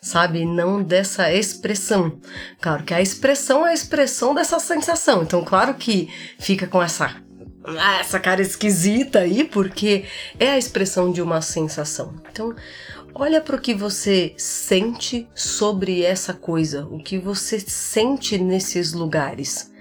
sabe? 0.02 0.44
Não 0.44 0.82
dessa 0.82 1.32
expressão. 1.32 2.20
Claro 2.60 2.84
que 2.84 2.92
a 2.92 3.00
expressão 3.00 3.66
é 3.66 3.70
a 3.70 3.74
expressão 3.74 4.34
dessa 4.34 4.58
sensação. 4.58 5.22
Então, 5.22 5.42
claro 5.42 5.74
que 5.74 6.10
fica 6.38 6.66
com 6.66 6.82
essa 6.82 7.16
essa 7.98 8.20
cara 8.20 8.42
esquisita 8.42 9.20
aí, 9.20 9.44
porque 9.44 10.04
é 10.38 10.50
a 10.50 10.58
expressão 10.58 11.10
de 11.10 11.22
uma 11.22 11.40
sensação. 11.40 12.14
Então, 12.30 12.54
olha 13.14 13.40
para 13.40 13.56
o 13.56 13.60
que 13.60 13.74
você 13.74 14.34
sente 14.36 15.26
sobre 15.34 16.02
essa 16.02 16.34
coisa, 16.34 16.86
o 16.86 16.98
que 16.98 17.18
você 17.18 17.58
sente 17.58 18.36
nesses 18.36 18.92
lugares. 18.92 19.72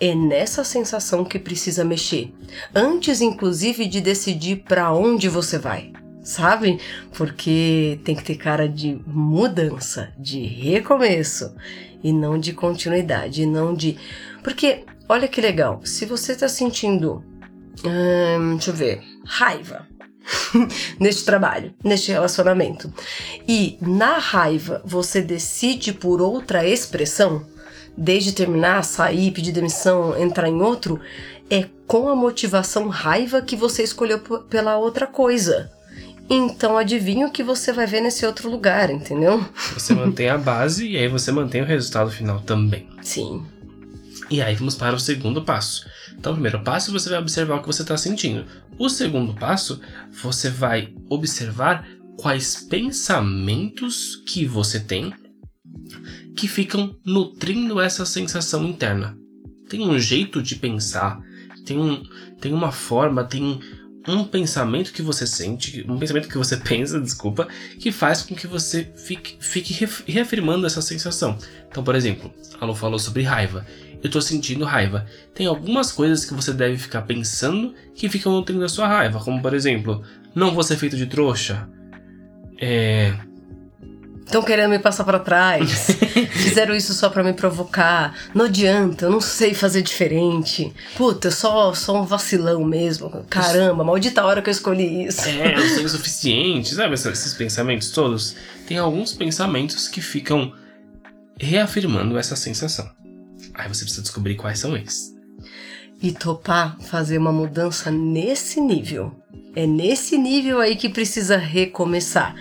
É 0.00 0.14
nessa 0.14 0.62
sensação 0.62 1.24
que 1.24 1.40
precisa 1.40 1.84
mexer, 1.84 2.32
antes 2.72 3.20
inclusive 3.20 3.84
de 3.88 4.00
decidir 4.00 4.62
para 4.62 4.92
onde 4.92 5.28
você 5.28 5.58
vai, 5.58 5.92
sabe? 6.22 6.78
Porque 7.14 7.98
tem 8.04 8.14
que 8.14 8.22
ter 8.22 8.36
cara 8.36 8.68
de 8.68 8.96
mudança, 9.04 10.12
de 10.16 10.40
recomeço 10.46 11.52
e 12.00 12.12
não 12.12 12.38
de 12.38 12.52
continuidade, 12.52 13.42
e 13.42 13.46
não 13.46 13.74
de. 13.74 13.98
Porque 14.40 14.84
olha 15.08 15.28
que 15.28 15.40
legal, 15.40 15.80
se 15.84 16.04
você 16.04 16.32
está 16.32 16.48
sentindo, 16.48 17.24
hum, 17.84 18.52
deixa 18.54 18.70
eu 18.70 18.74
ver, 18.74 19.02
raiva, 19.24 19.86
neste 21.00 21.24
trabalho, 21.24 21.74
neste 21.82 22.12
relacionamento. 22.12 22.92
E 23.46 23.78
na 23.80 24.18
raiva 24.18 24.82
você 24.84 25.22
decide 25.22 25.92
por 25.92 26.20
outra 26.20 26.66
expressão, 26.66 27.46
desde 27.96 28.32
terminar, 28.32 28.84
sair, 28.84 29.32
pedir 29.32 29.52
demissão, 29.52 30.16
entrar 30.18 30.48
em 30.48 30.60
outro, 30.60 31.00
é 31.50 31.66
com 31.86 32.08
a 32.08 32.14
motivação 32.14 32.88
raiva 32.88 33.40
que 33.40 33.56
você 33.56 33.82
escolheu 33.82 34.20
pela 34.48 34.76
outra 34.76 35.06
coisa. 35.06 35.70
Então 36.30 36.76
adivinha 36.76 37.26
o 37.26 37.30
que 37.30 37.42
você 37.42 37.72
vai 37.72 37.86
ver 37.86 38.02
nesse 38.02 38.26
outro 38.26 38.50
lugar, 38.50 38.90
entendeu? 38.90 39.42
Você 39.72 39.94
mantém 39.94 40.28
a 40.28 40.36
base 40.36 40.86
e 40.86 40.98
aí 40.98 41.08
você 41.08 41.32
mantém 41.32 41.62
o 41.62 41.64
resultado 41.64 42.10
final 42.10 42.40
também. 42.40 42.86
Sim. 43.00 43.46
E 44.30 44.42
aí 44.42 44.54
vamos 44.54 44.74
para 44.74 44.94
o 44.94 45.00
segundo 45.00 45.42
passo. 45.42 45.86
Então, 46.16 46.32
o 46.32 46.34
primeiro 46.34 46.62
passo 46.62 46.92
você 46.92 47.08
vai 47.08 47.18
observar 47.18 47.56
o 47.56 47.60
que 47.60 47.66
você 47.66 47.82
está 47.82 47.96
sentindo. 47.96 48.44
O 48.78 48.88
segundo 48.88 49.34
passo, 49.34 49.80
você 50.22 50.50
vai 50.50 50.92
observar 51.08 51.86
quais 52.18 52.66
pensamentos 52.68 54.16
que 54.26 54.44
você 54.44 54.80
tem 54.80 55.14
que 56.36 56.46
ficam 56.46 56.96
nutrindo 57.04 57.80
essa 57.80 58.04
sensação 58.04 58.64
interna. 58.64 59.16
Tem 59.68 59.80
um 59.80 59.98
jeito 59.98 60.42
de 60.42 60.56
pensar, 60.56 61.20
tem, 61.64 61.78
um, 61.78 62.02
tem 62.40 62.52
uma 62.52 62.70
forma, 62.70 63.24
tem 63.24 63.60
um 64.06 64.24
pensamento 64.24 64.92
que 64.92 65.02
você 65.02 65.26
sente, 65.26 65.84
um 65.88 65.98
pensamento 65.98 66.28
que 66.28 66.38
você 66.38 66.56
pensa, 66.58 67.00
desculpa, 67.00 67.48
que 67.78 67.90
faz 67.90 68.22
com 68.22 68.34
que 68.34 68.46
você 68.46 68.90
fique, 68.96 69.36
fique 69.40 69.86
reafirmando 70.06 70.66
essa 70.66 70.80
sensação. 70.80 71.36
Então, 71.68 71.82
por 71.82 71.94
exemplo, 71.94 72.32
a 72.60 72.64
Lu 72.64 72.74
falou 72.74 72.98
sobre 72.98 73.22
raiva. 73.22 73.66
Eu 74.02 74.10
tô 74.10 74.20
sentindo 74.20 74.64
raiva. 74.64 75.06
Tem 75.34 75.46
algumas 75.46 75.90
coisas 75.90 76.24
que 76.24 76.34
você 76.34 76.52
deve 76.52 76.76
ficar 76.76 77.02
pensando 77.02 77.74
que 77.94 78.08
ficam 78.08 78.32
nutrindo 78.32 78.64
a 78.64 78.68
sua 78.68 78.86
raiva, 78.86 79.18
como 79.20 79.42
por 79.42 79.54
exemplo, 79.54 80.02
não 80.34 80.54
vou 80.54 80.62
ser 80.62 80.76
feito 80.76 80.96
de 80.96 81.06
trouxa. 81.06 81.68
É, 82.60 83.14
Estão 84.28 84.42
querendo 84.42 84.70
me 84.70 84.78
passar 84.78 85.04
para 85.04 85.18
trás. 85.18 85.86
Fizeram 86.32 86.74
isso 86.74 86.92
só 86.92 87.08
para 87.08 87.24
me 87.24 87.32
provocar. 87.32 88.14
Não 88.34 88.44
adianta, 88.44 89.06
eu 89.06 89.10
não 89.10 89.22
sei 89.22 89.54
fazer 89.54 89.80
diferente. 89.80 90.70
Puta, 90.98 91.28
eu 91.28 91.32
só 91.32 91.72
sou 91.72 92.02
um 92.02 92.04
vacilão 92.04 92.62
mesmo. 92.62 93.24
Caramba, 93.30 93.82
maldita 93.82 94.22
hora 94.22 94.42
que 94.42 94.50
eu 94.50 94.52
escolhi 94.52 95.06
isso. 95.06 95.26
É, 95.26 95.54
eu 95.56 95.68
sou 95.70 95.82
insuficiente. 95.82 96.74
Sabe 96.74 96.92
esses 96.92 97.32
pensamentos 97.32 97.90
todos? 97.90 98.36
Tem 98.66 98.76
alguns 98.76 99.14
pensamentos 99.14 99.88
que 99.88 100.02
ficam 100.02 100.52
reafirmando 101.40 102.18
essa 102.18 102.36
sensação. 102.36 102.86
Aí 103.58 103.68
você 103.68 103.82
precisa 103.82 104.02
descobrir 104.02 104.36
quais 104.36 104.60
são 104.60 104.76
eles. 104.76 105.14
E 106.00 106.12
topar 106.12 106.78
fazer 106.80 107.18
uma 107.18 107.32
mudança 107.32 107.90
nesse 107.90 108.60
nível. 108.60 109.12
É 109.54 109.66
nesse 109.66 110.16
nível 110.16 110.60
aí 110.60 110.76
que 110.76 110.88
precisa 110.88 111.36
recomeçar. 111.36 112.36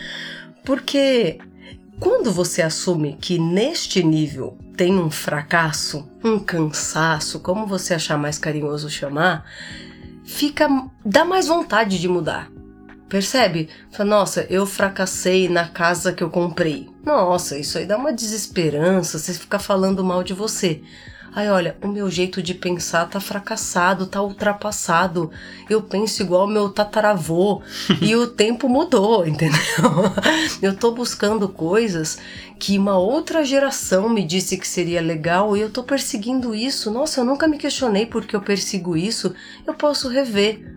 Porque 0.63 1.39
quando 1.99 2.31
você 2.31 2.61
assume 2.61 3.17
que 3.19 3.39
neste 3.39 4.03
nível 4.03 4.59
tem 4.77 4.95
um 4.99 5.09
fracasso, 5.09 6.07
um 6.23 6.37
cansaço, 6.37 7.39
como 7.39 7.65
você 7.65 7.95
achar 7.95 8.17
mais 8.17 8.37
carinhoso 8.37 8.87
chamar, 8.87 9.43
fica 10.23 10.69
dá 11.03 11.25
mais 11.25 11.47
vontade 11.47 11.99
de 11.99 12.07
mudar. 12.07 12.51
Percebe? 13.09 13.69
Fala, 13.91 14.09
nossa, 14.09 14.45
eu 14.49 14.65
fracassei 14.65 15.47
na 15.47 15.67
casa 15.67 16.11
que 16.11 16.23
eu 16.23 16.29
comprei. 16.29 16.89
Nossa, 17.05 17.57
isso 17.57 17.77
aí 17.77 17.85
dá 17.85 17.97
uma 17.97 18.11
desesperança, 18.11 19.17
você 19.17 19.33
fica 19.33 19.57
falando 19.57 20.03
mal 20.03 20.23
de 20.23 20.33
você. 20.33 20.81
Ai, 21.33 21.49
olha, 21.49 21.77
o 21.83 21.87
meu 21.87 22.09
jeito 22.09 22.41
de 22.41 22.53
pensar 22.55 23.07
tá 23.07 23.19
fracassado, 23.19 24.07
tá 24.07 24.21
ultrapassado. 24.21 25.29
Eu 25.69 25.83
penso 25.83 26.23
igual 26.23 26.47
meu 26.47 26.67
tataravô 26.69 27.61
e 28.01 28.15
o 28.15 28.25
tempo 28.25 28.67
mudou, 28.67 29.25
entendeu? 29.25 29.59
eu 30.61 30.75
tô 30.75 30.91
buscando 30.91 31.47
coisas 31.47 32.17
que 32.59 32.77
uma 32.77 32.97
outra 32.97 33.45
geração 33.45 34.09
me 34.09 34.23
disse 34.23 34.57
que 34.57 34.67
seria 34.67 34.99
legal 34.99 35.55
e 35.55 35.61
eu 35.61 35.69
tô 35.69 35.83
perseguindo 35.83 36.55
isso. 36.55 36.89
Nossa, 36.89 37.21
eu 37.21 37.25
nunca 37.25 37.47
me 37.47 37.57
questionei 37.57 38.07
porque 38.07 38.35
eu 38.35 38.41
persigo 38.41 38.97
isso. 38.97 39.33
Eu 39.65 39.75
posso 39.75 40.09
rever. 40.09 40.76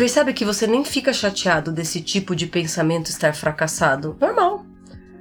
Percebe 0.00 0.32
que 0.32 0.46
você 0.46 0.66
nem 0.66 0.82
fica 0.82 1.12
chateado 1.12 1.70
desse 1.70 2.00
tipo 2.00 2.34
de 2.34 2.46
pensamento 2.46 3.10
estar 3.10 3.34
fracassado? 3.34 4.16
Normal. 4.18 4.64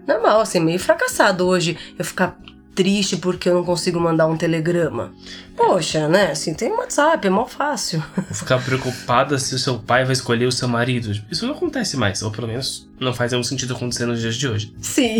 Normal, 0.07 0.39
assim, 0.39 0.61
meio 0.61 0.79
fracassado 0.79 1.45
hoje 1.45 1.77
eu 1.99 2.05
ficar 2.05 2.39
triste 2.79 3.17
porque 3.17 3.49
eu 3.49 3.55
não 3.55 3.65
consigo 3.65 3.99
mandar 3.99 4.25
um 4.25 4.37
telegrama. 4.37 5.11
Poxa, 5.53 6.07
né? 6.07 6.31
Assim, 6.31 6.53
tem 6.53 6.71
WhatsApp, 6.71 7.27
é 7.27 7.29
mó 7.29 7.45
fácil. 7.45 8.01
Ficar 8.31 8.63
preocupada 8.63 9.37
se 9.37 9.53
o 9.53 9.59
seu 9.59 9.77
pai 9.77 10.05
vai 10.05 10.13
escolher 10.13 10.45
o 10.45 10.51
seu 10.51 10.65
marido. 10.65 11.11
Isso 11.29 11.45
não 11.45 11.53
acontece 11.53 11.97
mais, 11.97 12.21
ou 12.21 12.31
pelo 12.31 12.47
menos 12.47 12.87
não 12.97 13.13
faz 13.13 13.33
nenhum 13.33 13.43
sentido 13.43 13.75
acontecer 13.75 14.05
nos 14.05 14.21
dias 14.21 14.37
de 14.37 14.47
hoje. 14.47 14.73
Sim. 14.79 15.17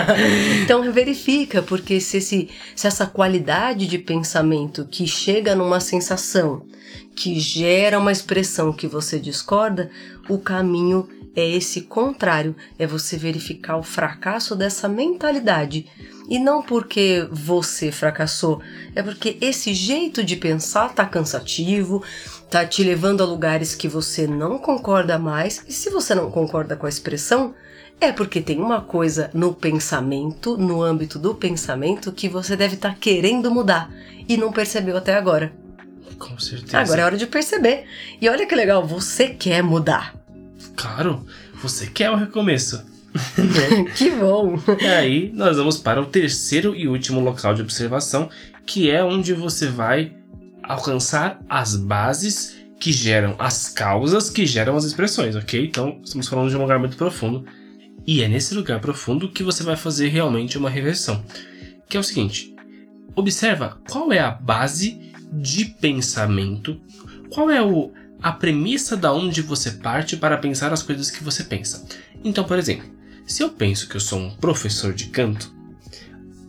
então 0.64 0.90
verifica, 0.90 1.60
porque 1.60 2.00
se, 2.00 2.16
esse, 2.16 2.48
se 2.74 2.86
essa 2.86 3.04
qualidade 3.04 3.86
de 3.86 3.98
pensamento 3.98 4.88
que 4.90 5.06
chega 5.06 5.54
numa 5.54 5.80
sensação, 5.80 6.64
que 7.14 7.38
gera 7.38 7.98
uma 7.98 8.12
expressão 8.12 8.72
que 8.72 8.86
você 8.86 9.20
discorda, 9.20 9.90
o 10.26 10.38
caminho 10.38 11.06
é 11.36 11.48
esse 11.48 11.82
contrário, 11.82 12.54
é 12.78 12.86
você 12.86 13.16
verificar 13.16 13.76
o 13.76 13.82
fracasso 13.82 14.54
dessa 14.54 14.88
mentalidade 14.88 15.86
e 16.28 16.38
não 16.38 16.62
porque 16.62 17.26
você 17.30 17.92
fracassou, 17.92 18.62
é 18.94 19.02
porque 19.02 19.36
esse 19.40 19.74
jeito 19.74 20.24
de 20.24 20.36
pensar 20.36 20.94
tá 20.94 21.04
cansativo, 21.04 22.02
tá 22.50 22.64
te 22.64 22.82
levando 22.82 23.22
a 23.22 23.26
lugares 23.26 23.74
que 23.74 23.88
você 23.88 24.26
não 24.26 24.58
concorda 24.58 25.18
mais. 25.18 25.64
E 25.68 25.72
se 25.72 25.90
você 25.90 26.14
não 26.14 26.30
concorda 26.30 26.76
com 26.76 26.86
a 26.86 26.88
expressão, 26.88 27.54
é 28.00 28.10
porque 28.10 28.40
tem 28.40 28.60
uma 28.60 28.80
coisa 28.80 29.30
no 29.34 29.52
pensamento, 29.52 30.56
no 30.56 30.82
âmbito 30.82 31.18
do 31.18 31.34
pensamento, 31.34 32.12
que 32.12 32.28
você 32.28 32.56
deve 32.56 32.76
estar 32.76 32.90
tá 32.90 32.96
querendo 32.98 33.50
mudar 33.50 33.90
e 34.28 34.36
não 34.36 34.52
percebeu 34.52 34.96
até 34.96 35.14
agora. 35.14 35.52
Com 36.18 36.38
certeza. 36.38 36.78
Agora 36.78 37.02
é 37.02 37.04
hora 37.04 37.16
de 37.16 37.26
perceber. 37.26 37.84
E 38.20 38.28
olha 38.28 38.46
que 38.46 38.54
legal, 38.54 38.86
você 38.86 39.28
quer 39.28 39.62
mudar. 39.62 40.23
Claro, 40.76 41.24
você 41.62 41.86
quer 41.86 42.10
o 42.10 42.16
recomeço. 42.16 42.84
que 43.94 44.10
bom! 44.10 44.58
E 44.80 44.86
aí, 44.86 45.30
nós 45.32 45.56
vamos 45.56 45.78
para 45.78 46.00
o 46.00 46.06
terceiro 46.06 46.74
e 46.74 46.88
último 46.88 47.20
local 47.20 47.54
de 47.54 47.62
observação, 47.62 48.28
que 48.66 48.90
é 48.90 49.04
onde 49.04 49.32
você 49.32 49.68
vai 49.68 50.12
alcançar 50.62 51.40
as 51.48 51.76
bases 51.76 52.56
que 52.80 52.92
geram 52.92 53.34
as 53.38 53.68
causas 53.68 54.28
que 54.28 54.44
geram 54.44 54.76
as 54.76 54.84
expressões, 54.84 55.36
ok? 55.36 55.64
Então, 55.64 56.00
estamos 56.04 56.28
falando 56.28 56.50
de 56.50 56.56
um 56.56 56.60
lugar 56.60 56.78
muito 56.78 56.96
profundo. 56.96 57.46
E 58.06 58.22
é 58.22 58.28
nesse 58.28 58.54
lugar 58.54 58.80
profundo 58.80 59.30
que 59.30 59.42
você 59.42 59.62
vai 59.62 59.76
fazer 59.76 60.08
realmente 60.08 60.58
uma 60.58 60.68
reversão. 60.68 61.24
Que 61.88 61.96
é 61.96 62.00
o 62.00 62.04
seguinte: 62.04 62.54
observa 63.14 63.78
qual 63.88 64.12
é 64.12 64.18
a 64.18 64.30
base 64.30 65.12
de 65.32 65.64
pensamento, 65.64 66.78
qual 67.30 67.50
é 67.50 67.62
o, 67.62 67.92
a 68.24 68.32
premissa 68.32 68.96
da 68.96 69.12
onde 69.12 69.42
você 69.42 69.70
parte 69.72 70.16
para 70.16 70.38
pensar 70.38 70.72
as 70.72 70.82
coisas 70.82 71.10
que 71.10 71.22
você 71.22 71.44
pensa. 71.44 71.86
Então, 72.24 72.42
por 72.42 72.58
exemplo, 72.58 72.88
se 73.26 73.42
eu 73.42 73.50
penso 73.50 73.86
que 73.86 73.96
eu 73.96 74.00
sou 74.00 74.18
um 74.18 74.30
professor 74.30 74.94
de 74.94 75.08
canto, 75.08 75.54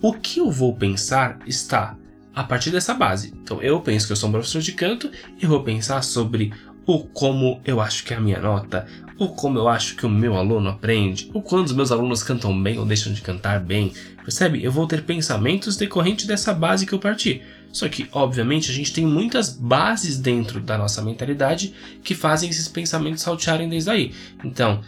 o 0.01 0.13
que 0.13 0.39
eu 0.39 0.49
vou 0.49 0.73
pensar 0.73 1.37
está 1.45 1.97
a 2.33 2.45
partir 2.45 2.71
dessa 2.71 2.93
base. 2.93 3.33
Então, 3.43 3.61
eu 3.61 3.81
penso 3.81 4.07
que 4.07 4.13
eu 4.13 4.15
sou 4.15 4.29
um 4.29 4.31
professor 4.31 4.61
de 4.61 4.71
canto 4.71 5.11
e 5.37 5.45
vou 5.45 5.63
pensar 5.63 6.01
sobre 6.01 6.53
o 6.85 6.99
como 6.99 7.59
eu 7.65 7.81
acho 7.81 8.05
que 8.05 8.13
é 8.13 8.17
a 8.17 8.21
minha 8.21 8.39
nota, 8.39 8.87
o 9.19 9.27
como 9.27 9.59
eu 9.59 9.67
acho 9.67 9.97
que 9.97 10.05
o 10.05 10.09
meu 10.09 10.37
aluno 10.37 10.69
aprende, 10.69 11.29
o 11.33 11.41
quando 11.41 11.65
os 11.65 11.73
meus 11.73 11.91
alunos 11.91 12.23
cantam 12.23 12.57
bem 12.63 12.79
ou 12.79 12.85
deixam 12.85 13.11
de 13.11 13.19
cantar 13.19 13.59
bem. 13.59 13.91
Percebe? 14.23 14.63
Eu 14.63 14.71
vou 14.71 14.87
ter 14.87 15.03
pensamentos 15.03 15.75
decorrentes 15.75 16.25
dessa 16.25 16.53
base 16.53 16.85
que 16.85 16.93
eu 16.93 16.99
parti. 16.99 17.41
Só 17.75 17.89
que, 17.89 18.07
obviamente, 18.13 18.71
a 18.71 18.73
gente 18.73 18.93
tem 18.93 19.05
muitas 19.05 19.49
bases 19.49 20.17
dentro 20.17 20.61
da 20.61 20.77
nossa 20.77 21.01
mentalidade 21.01 21.73
que 22.01 22.15
fazem 22.15 22.49
esses 22.49 22.69
pensamentos 22.69 23.21
saltearem 23.21 23.67
desde 23.67 23.89
aí. 23.89 24.13
Então, 24.45 24.79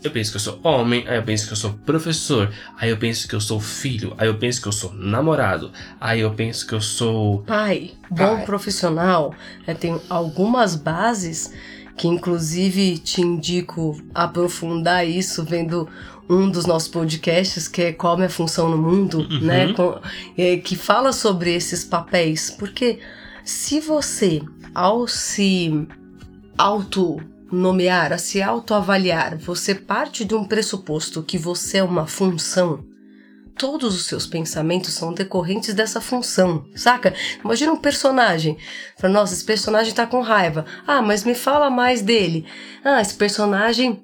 eu 0.00 0.12
penso 0.12 0.30
que 0.30 0.36
eu 0.36 0.40
sou 0.40 0.60
homem, 0.62 1.04
aí 1.08 1.16
eu 1.16 1.24
penso 1.24 1.48
que 1.48 1.52
eu 1.54 1.56
sou 1.56 1.72
professor, 1.84 2.54
aí 2.78 2.90
eu 2.90 2.96
penso 2.98 3.26
que 3.26 3.34
eu 3.34 3.40
sou 3.40 3.58
filho, 3.58 4.14
aí 4.16 4.28
eu 4.28 4.38
penso 4.38 4.62
que 4.62 4.68
eu 4.68 4.72
sou 4.72 4.92
namorado, 4.94 5.72
aí 6.00 6.20
eu 6.20 6.32
penso 6.34 6.64
que 6.64 6.72
eu 6.72 6.80
sou. 6.80 7.42
Pai, 7.42 7.90
bom 8.08 8.36
Pai. 8.36 8.44
profissional, 8.44 9.34
é, 9.66 9.74
tem 9.74 10.00
algumas 10.08 10.76
bases 10.76 11.52
que, 11.96 12.06
inclusive, 12.06 12.98
te 12.98 13.22
indico 13.22 14.00
aprofundar 14.14 15.04
isso 15.04 15.42
vendo 15.42 15.88
um 16.28 16.48
dos 16.50 16.66
nossos 16.66 16.88
podcasts, 16.88 17.68
que 17.68 17.82
é 17.82 17.92
Qual 17.92 18.14
a 18.14 18.16
Minha 18.16 18.28
Função 18.30 18.68
no 18.68 18.76
Mundo, 18.78 19.18
Uhum. 19.18 19.40
né? 19.40 19.72
com- 19.72 19.98
é, 20.36 20.56
que 20.56 20.74
fala 20.76 21.12
sobre 21.12 21.54
esses 21.54 21.84
papéis. 21.84 22.50
Porque 22.50 22.98
se 23.44 23.78
você, 23.80 24.42
ao 24.74 25.06
se 25.06 25.86
auto-nomear, 26.58 28.12
a 28.12 28.18
se 28.18 28.42
autoavaliar, 28.42 29.36
você 29.38 29.74
parte 29.74 30.24
de 30.24 30.34
um 30.34 30.44
pressuposto 30.44 31.22
que 31.22 31.38
você 31.38 31.78
é 31.78 31.82
uma 31.84 32.06
função, 32.06 32.84
todos 33.56 33.94
os 33.94 34.06
seus 34.06 34.26
pensamentos 34.26 34.92
são 34.92 35.12
decorrentes 35.14 35.72
dessa 35.72 36.00
função, 36.00 36.66
saca? 36.74 37.14
Imagina 37.42 37.72
um 37.72 37.76
personagem. 37.76 38.58
Fala, 38.98 39.12
nossa, 39.14 39.32
esse 39.32 39.44
personagem 39.44 39.94
tá 39.94 40.06
com 40.06 40.20
raiva. 40.20 40.66
Ah, 40.86 41.00
mas 41.00 41.24
me 41.24 41.34
fala 41.34 41.70
mais 41.70 42.02
dele. 42.02 42.44
Ah, 42.84 43.00
esse 43.00 43.14
personagem 43.14 44.02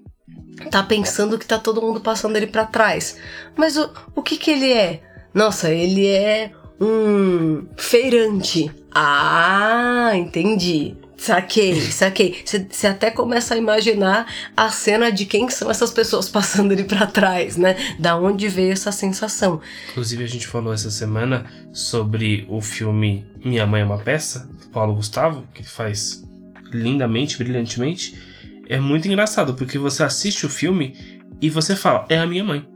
tá 0.71 0.82
pensando 0.82 1.38
que 1.38 1.47
tá 1.47 1.59
todo 1.59 1.82
mundo 1.82 2.00
passando 2.00 2.37
ele 2.37 2.47
pra 2.47 2.64
trás. 2.64 3.16
Mas 3.56 3.76
o, 3.76 3.90
o 4.14 4.23
que 4.23 4.37
que 4.37 4.50
ele 4.50 4.73
é? 4.73 5.00
Nossa, 5.35 5.71
ele 5.71 6.06
é 6.06 6.52
um 6.80 7.66
feirante. 7.76 8.71
Ah, 8.94 10.11
entendi. 10.14 10.97
Saquei, 11.16 11.80
saquei. 11.92 12.42
Você 12.44 12.87
até 12.88 13.11
começa 13.11 13.54
a 13.54 13.56
imaginar 13.56 14.26
a 14.56 14.68
cena 14.71 15.11
de 15.12 15.25
quem 15.25 15.49
são 15.49 15.71
essas 15.71 15.92
pessoas 15.92 16.28
passando 16.28 16.73
ele 16.73 16.85
pra 16.85 17.06
trás, 17.06 17.56
né? 17.56 17.76
Da 17.99 18.16
onde 18.16 18.49
veio 18.49 18.73
essa 18.73 18.90
sensação. 18.90 19.61
Inclusive, 19.90 20.25
a 20.25 20.28
gente 20.28 20.49
falou 20.49 20.75
essa 20.75 20.90
semana 20.90 21.47
sobre 21.73 22.44
o 22.49 22.61
filme 22.61 23.25
Minha 23.44 23.66
Mãe 23.66 23.82
é 23.82 23.85
uma 23.85 23.99
Peça, 23.99 24.49
do 24.61 24.66
Paulo 24.68 24.97
Gustavo, 24.97 25.47
que 25.54 25.62
faz 25.62 26.25
lindamente, 26.73 27.38
brilhantemente. 27.38 28.31
É 28.69 28.78
muito 28.78 29.09
engraçado, 29.09 29.54
porque 29.54 29.78
você 29.78 30.02
assiste 30.02 30.47
o 30.47 30.49
filme 30.49 30.95
e 31.40 31.50
você 31.50 31.75
fala, 31.75 32.07
é 32.09 32.19
a 32.19 32.26
minha 32.26 32.45
mãe. 32.45 32.66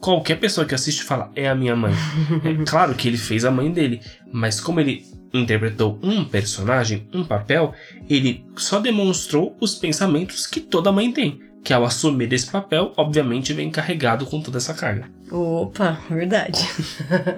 Qualquer 0.00 0.36
pessoa 0.40 0.66
que 0.66 0.74
assiste 0.74 1.04
fala, 1.04 1.30
é 1.36 1.48
a 1.48 1.54
minha 1.54 1.76
mãe. 1.76 1.92
É 2.44 2.64
claro 2.64 2.94
que 2.94 3.08
ele 3.08 3.16
fez 3.16 3.44
a 3.44 3.50
mãe 3.50 3.70
dele, 3.70 4.00
mas 4.32 4.60
como 4.60 4.80
ele 4.80 5.04
interpretou 5.32 5.98
um 6.02 6.24
personagem, 6.24 7.08
um 7.12 7.24
papel, 7.24 7.74
ele 8.08 8.44
só 8.56 8.78
demonstrou 8.78 9.56
os 9.60 9.74
pensamentos 9.74 10.46
que 10.46 10.60
toda 10.60 10.92
mãe 10.92 11.12
tem. 11.12 11.40
Que 11.64 11.72
ao 11.72 11.84
assumir 11.84 12.32
esse 12.32 12.50
papel, 12.50 12.92
obviamente 12.96 13.52
vem 13.52 13.70
carregado 13.70 14.26
com 14.26 14.42
toda 14.42 14.58
essa 14.58 14.74
carga. 14.74 15.08
Opa, 15.30 15.98
verdade. 16.10 16.58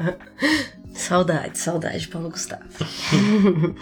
saudade, 0.95 1.59
saudade, 1.59 2.09
Paulo 2.09 2.31
Gustavo. 2.31 2.65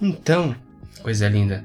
Então, 0.00 0.54
coisa 1.02 1.28
linda, 1.28 1.64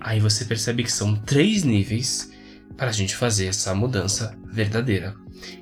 aí 0.00 0.20
você 0.20 0.44
percebe 0.44 0.82
que 0.82 0.92
são 0.92 1.14
três 1.14 1.62
níveis 1.62 2.30
para 2.76 2.88
a 2.88 2.92
gente 2.92 3.14
fazer 3.14 3.46
essa 3.46 3.74
mudança 3.74 4.34
verdadeira. 4.50 5.14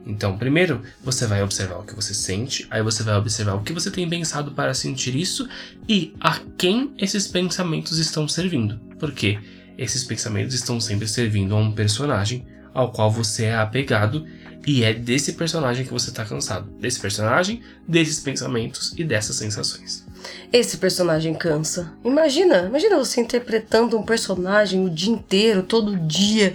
Então, 0.07 0.37
primeiro, 0.37 0.83
você 1.03 1.27
vai 1.27 1.43
observar 1.43 1.79
o 1.79 1.85
que 1.85 1.95
você 1.95 2.15
sente, 2.15 2.67
aí 2.71 2.83
você 2.83 3.03
vai 3.03 3.17
observar 3.17 3.55
o 3.55 3.63
que 3.63 3.73
você 3.73 3.91
tem 3.91 4.09
pensado 4.09 4.53
para 4.53 4.75
sentir 4.75 5.15
isso 5.15 5.49
e 5.89 6.15
a 6.21 6.41
quem 6.57 6.93
esses 6.99 7.27
pensamentos 7.27 7.99
estão 7.99 8.27
servindo. 8.27 8.79
Porque 8.99 9.39
esses 9.77 10.03
pensamentos 10.05 10.55
estão 10.55 10.81
sempre 10.81 11.07
servindo 11.07 11.55
a 11.55 11.59
um 11.59 11.73
personagem 11.73 12.47
ao 12.75 12.93
qual 12.93 13.11
você 13.11 13.45
é 13.45 13.57
apegado 13.57 14.27
e 14.67 14.83
é 14.83 14.93
desse 14.93 15.33
personagem 15.35 15.85
que 15.85 15.93
você 15.93 16.11
está 16.11 16.25
cansado. 16.25 16.71
Desse 16.81 17.01
personagem, 17.01 17.63
desses 17.87 18.21
pensamentos 18.21 18.93
e 18.97 19.05
dessas 19.05 19.37
sensações. 19.37 20.07
Esse 20.53 20.79
personagem 20.79 21.35
cansa. 21.35 21.93
Imagina, 22.03 22.67
imagina 22.67 22.97
você 22.97 23.21
interpretando 23.21 23.99
um 23.99 24.03
personagem 24.03 24.85
o 24.85 24.91
dia 24.91 25.13
inteiro, 25.13 25.63
todo 25.63 25.97
dia. 25.97 26.55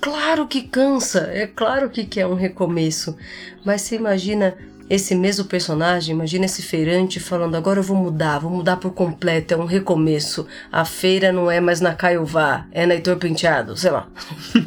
Claro 0.00 0.46
que 0.46 0.62
cansa, 0.62 1.30
é 1.32 1.46
claro 1.46 1.88
que 1.88 2.04
quer 2.04 2.26
um 2.26 2.34
recomeço. 2.34 3.16
Mas 3.64 3.82
você 3.82 3.96
imagina 3.96 4.56
esse 4.90 5.14
mesmo 5.14 5.44
personagem, 5.44 6.14
imagina 6.14 6.44
esse 6.44 6.60
feirante 6.62 7.20
falando: 7.20 7.54
agora 7.54 7.78
eu 7.78 7.82
vou 7.82 7.96
mudar, 7.96 8.40
vou 8.40 8.50
mudar 8.50 8.76
por 8.76 8.92
completo, 8.92 9.54
é 9.54 9.56
um 9.56 9.64
recomeço. 9.64 10.46
A 10.70 10.84
feira 10.84 11.32
não 11.32 11.50
é 11.50 11.60
mais 11.60 11.80
na 11.80 11.94
Caiová, 11.94 12.66
é 12.72 12.84
na 12.84 12.94
Heitor 12.94 13.16
Penteado, 13.16 13.76
sei 13.76 13.90
lá. 13.90 14.08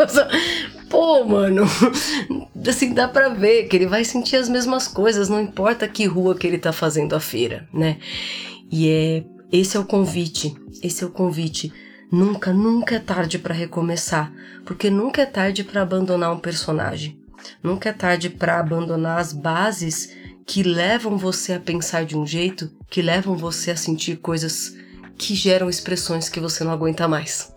Pô, 0.90 1.26
mano, 1.26 1.64
assim 2.68 2.94
dá 2.94 3.08
pra 3.08 3.30
ver 3.30 3.64
que 3.64 3.76
ele 3.76 3.88
vai 3.88 4.06
sentir 4.06 4.36
as 4.36 4.48
mesmas 4.48 4.88
coisas, 4.88 5.28
não 5.28 5.42
importa 5.42 5.88
que 5.88 6.06
rua 6.06 6.36
que 6.36 6.46
ele 6.46 6.60
tá 6.60 6.72
fazendo 6.72 7.16
a 7.16 7.20
feira, 7.20 7.68
né? 7.74 7.98
E 8.76 8.90
é 8.90 9.24
esse 9.52 9.78
é 9.78 9.80
o 9.80 9.86
convite, 9.86 10.56
esse 10.82 11.04
é 11.04 11.08
o 11.08 11.12
convite. 11.12 11.72
Nunca, 12.12 12.52
nunca 12.52 12.96
é 12.96 13.00
tarde 13.00 13.38
pra 13.38 13.54
recomeçar, 13.54 14.34
porque 14.66 14.90
nunca 14.90 15.22
é 15.22 15.28
tarde 15.28 15.64
pra 15.64 15.84
abandonar 15.84 16.34
um 16.34 16.40
personagem. 16.40 17.20
Nunca 17.62 17.90
é 17.90 17.94
tarde 17.94 18.32
pra 18.32 18.60
abandonar 18.60 19.20
as 19.20 19.32
bases 19.32 20.16
que 20.44 20.64
levam 20.64 21.20
você 21.20 21.54
a 21.54 21.60
pensar 21.60 22.04
de 22.04 22.18
um 22.18 22.26
jeito, 22.26 22.72
que 22.90 23.00
levam 23.00 23.38
você 23.38 23.70
a 23.70 23.76
sentir 23.76 24.18
coisas 24.18 24.76
que 25.20 25.36
geram 25.36 25.70
expressões 25.70 26.28
que 26.28 26.40
você 26.40 26.64
não 26.64 26.72
aguenta 26.72 27.08
mais. 27.08 27.54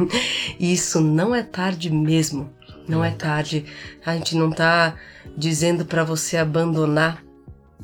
Isso 0.58 0.98
não 0.98 1.34
é 1.34 1.42
tarde 1.42 1.90
mesmo. 1.90 2.50
Não 2.88 3.04
é 3.04 3.10
tarde. 3.10 3.66
A 4.04 4.14
gente 4.14 4.34
não 4.34 4.50
tá 4.50 4.94
dizendo 5.36 5.84
pra 5.84 6.04
você 6.04 6.38
abandonar 6.38 7.22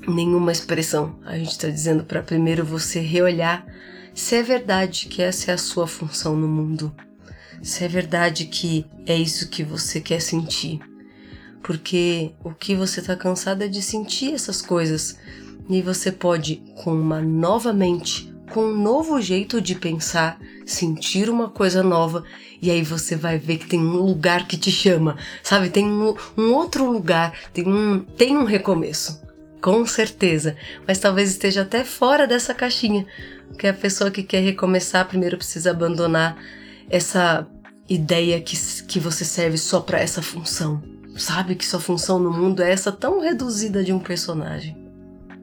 nenhuma 0.06 0.52
expressão. 0.52 1.18
A 1.24 1.36
gente 1.36 1.58
tá 1.58 1.68
dizendo 1.68 2.04
pra 2.04 2.22
primeiro 2.22 2.64
você 2.64 3.00
reolhar 3.00 3.66
se 4.14 4.34
é 4.34 4.42
verdade 4.42 5.06
que 5.06 5.22
essa 5.22 5.50
é 5.50 5.54
a 5.54 5.58
sua 5.58 5.86
função 5.86 6.36
no 6.36 6.48
mundo. 6.48 6.94
Se 7.62 7.84
é 7.84 7.88
verdade 7.88 8.46
que 8.46 8.86
é 9.06 9.16
isso 9.16 9.48
que 9.48 9.62
você 9.62 10.00
quer 10.00 10.20
sentir. 10.20 10.80
Porque 11.62 12.32
o 12.42 12.52
que 12.52 12.74
você 12.74 13.02
tá 13.02 13.14
cansado 13.14 13.62
é 13.62 13.68
de 13.68 13.82
sentir 13.82 14.32
essas 14.32 14.62
coisas. 14.62 15.16
E 15.68 15.82
você 15.82 16.10
pode, 16.10 16.62
com 16.82 16.92
uma 16.92 17.20
nova 17.20 17.72
mente, 17.72 18.30
com 18.50 18.64
um 18.64 18.76
novo 18.76 19.20
jeito 19.20 19.60
de 19.60 19.74
pensar, 19.74 20.38
sentir 20.66 21.30
uma 21.30 21.48
coisa 21.48 21.82
nova, 21.82 22.24
e 22.60 22.70
aí 22.70 22.82
você 22.82 23.16
vai 23.16 23.38
ver 23.38 23.58
que 23.58 23.68
tem 23.68 23.80
um 23.80 24.02
lugar 24.02 24.46
que 24.46 24.56
te 24.56 24.70
chama, 24.70 25.16
sabe? 25.42 25.70
Tem 25.70 25.86
um, 25.86 26.14
um 26.36 26.52
outro 26.52 26.90
lugar, 26.90 27.32
tem 27.52 27.66
um, 27.66 28.00
tem 28.00 28.36
um 28.36 28.44
recomeço, 28.44 29.22
com 29.60 29.84
certeza, 29.86 30.56
mas 30.86 30.98
talvez 30.98 31.30
esteja 31.30 31.62
até 31.62 31.84
fora 31.84 32.26
dessa 32.26 32.54
caixinha, 32.54 33.06
porque 33.48 33.66
a 33.66 33.74
pessoa 33.74 34.10
que 34.10 34.22
quer 34.22 34.40
recomeçar 34.40 35.06
primeiro 35.06 35.36
precisa 35.36 35.70
abandonar 35.70 36.36
essa 36.88 37.46
ideia 37.88 38.40
que, 38.40 38.56
que 38.84 38.98
você 38.98 39.24
serve 39.24 39.58
só 39.58 39.80
para 39.80 39.98
essa 39.98 40.22
função, 40.22 40.82
sabe? 41.16 41.54
Que 41.54 41.66
sua 41.66 41.80
função 41.80 42.18
no 42.18 42.32
mundo 42.32 42.62
é 42.62 42.70
essa 42.70 42.92
tão 42.92 43.20
reduzida 43.20 43.82
de 43.82 43.92
um 43.92 43.98
personagem. 43.98 44.76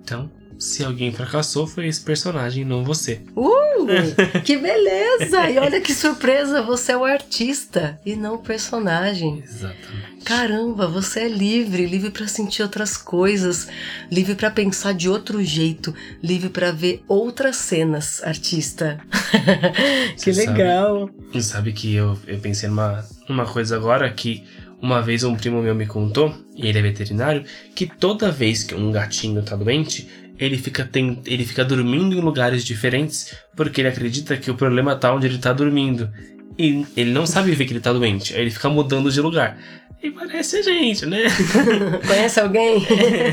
Então, 0.01 0.31
se 0.59 0.83
alguém 0.83 1.11
fracassou, 1.11 1.67
foi 1.67 1.87
esse 1.87 2.01
personagem, 2.01 2.65
não 2.65 2.83
você. 2.83 3.21
Uh, 3.35 3.85
que 4.43 4.57
beleza! 4.57 5.49
E 5.49 5.57
olha 5.57 5.79
que 5.81 5.93
surpresa, 5.93 6.61
você 6.61 6.91
é 6.91 6.97
o 6.97 7.03
artista 7.05 7.99
e 8.05 8.15
não 8.15 8.35
o 8.35 8.39
personagem. 8.39 9.43
Exatamente. 9.43 10.17
Caramba, 10.25 10.87
você 10.87 11.21
é 11.21 11.27
livre, 11.29 11.85
livre 11.85 12.11
para 12.11 12.27
sentir 12.27 12.61
outras 12.61 12.97
coisas, 12.97 13.67
livre 14.11 14.35
para 14.35 14.51
pensar 14.51 14.93
de 14.93 15.07
outro 15.07 15.41
jeito, 15.43 15.95
livre 16.21 16.49
para 16.49 16.71
ver 16.71 17.01
outras 17.07 17.55
cenas, 17.55 18.21
artista. 18.23 18.99
que 20.17 20.33
Você 20.33 20.33
sabe- 20.33 20.57
legal. 20.57 21.09
E 21.33 21.41
sabe 21.41 21.71
que 21.71 21.95
eu, 21.95 22.17
eu 22.27 22.39
pensei 22.39 22.67
numa, 22.67 23.05
numa 23.29 23.45
coisa 23.45 23.77
agora 23.77 24.11
que 24.11 24.43
uma 24.81 25.01
vez 25.01 25.23
um 25.23 25.35
primo 25.35 25.61
meu 25.61 25.73
me 25.73 25.87
contou, 25.87 26.35
e 26.55 26.67
ele 26.67 26.79
é 26.79 26.81
veterinário, 26.81 27.43
que 27.73 27.85
toda 27.87 28.31
vez 28.31 28.63
que 28.63 28.75
um 28.75 28.91
gatinho 28.91 29.41
tá 29.41 29.55
doente, 29.55 30.07
ele 30.39 30.57
fica, 30.57 30.85
tem, 30.85 31.21
ele 31.25 31.45
fica 31.45 31.65
dormindo 31.65 32.15
em 32.15 32.21
lugares 32.21 32.63
diferentes 32.63 33.35
porque 33.55 33.81
ele 33.81 33.87
acredita 33.87 34.37
que 34.37 34.51
o 34.51 34.55
problema 34.55 34.95
tá 34.95 35.13
onde 35.13 35.25
ele 35.25 35.37
tá 35.37 35.51
dormindo. 35.51 36.09
E 36.57 36.85
ele 36.95 37.11
não 37.11 37.25
sabe 37.25 37.51
ver 37.51 37.65
que 37.65 37.73
ele 37.73 37.79
tá 37.79 37.93
doente. 37.93 38.33
Aí 38.33 38.41
ele 38.41 38.51
fica 38.51 38.69
mudando 38.69 39.11
de 39.11 39.21
lugar. 39.21 39.57
E 40.01 40.11
parece 40.11 40.57
a 40.57 40.61
gente, 40.61 41.05
né? 41.05 41.23
Conhece 42.05 42.39
alguém? 42.39 42.85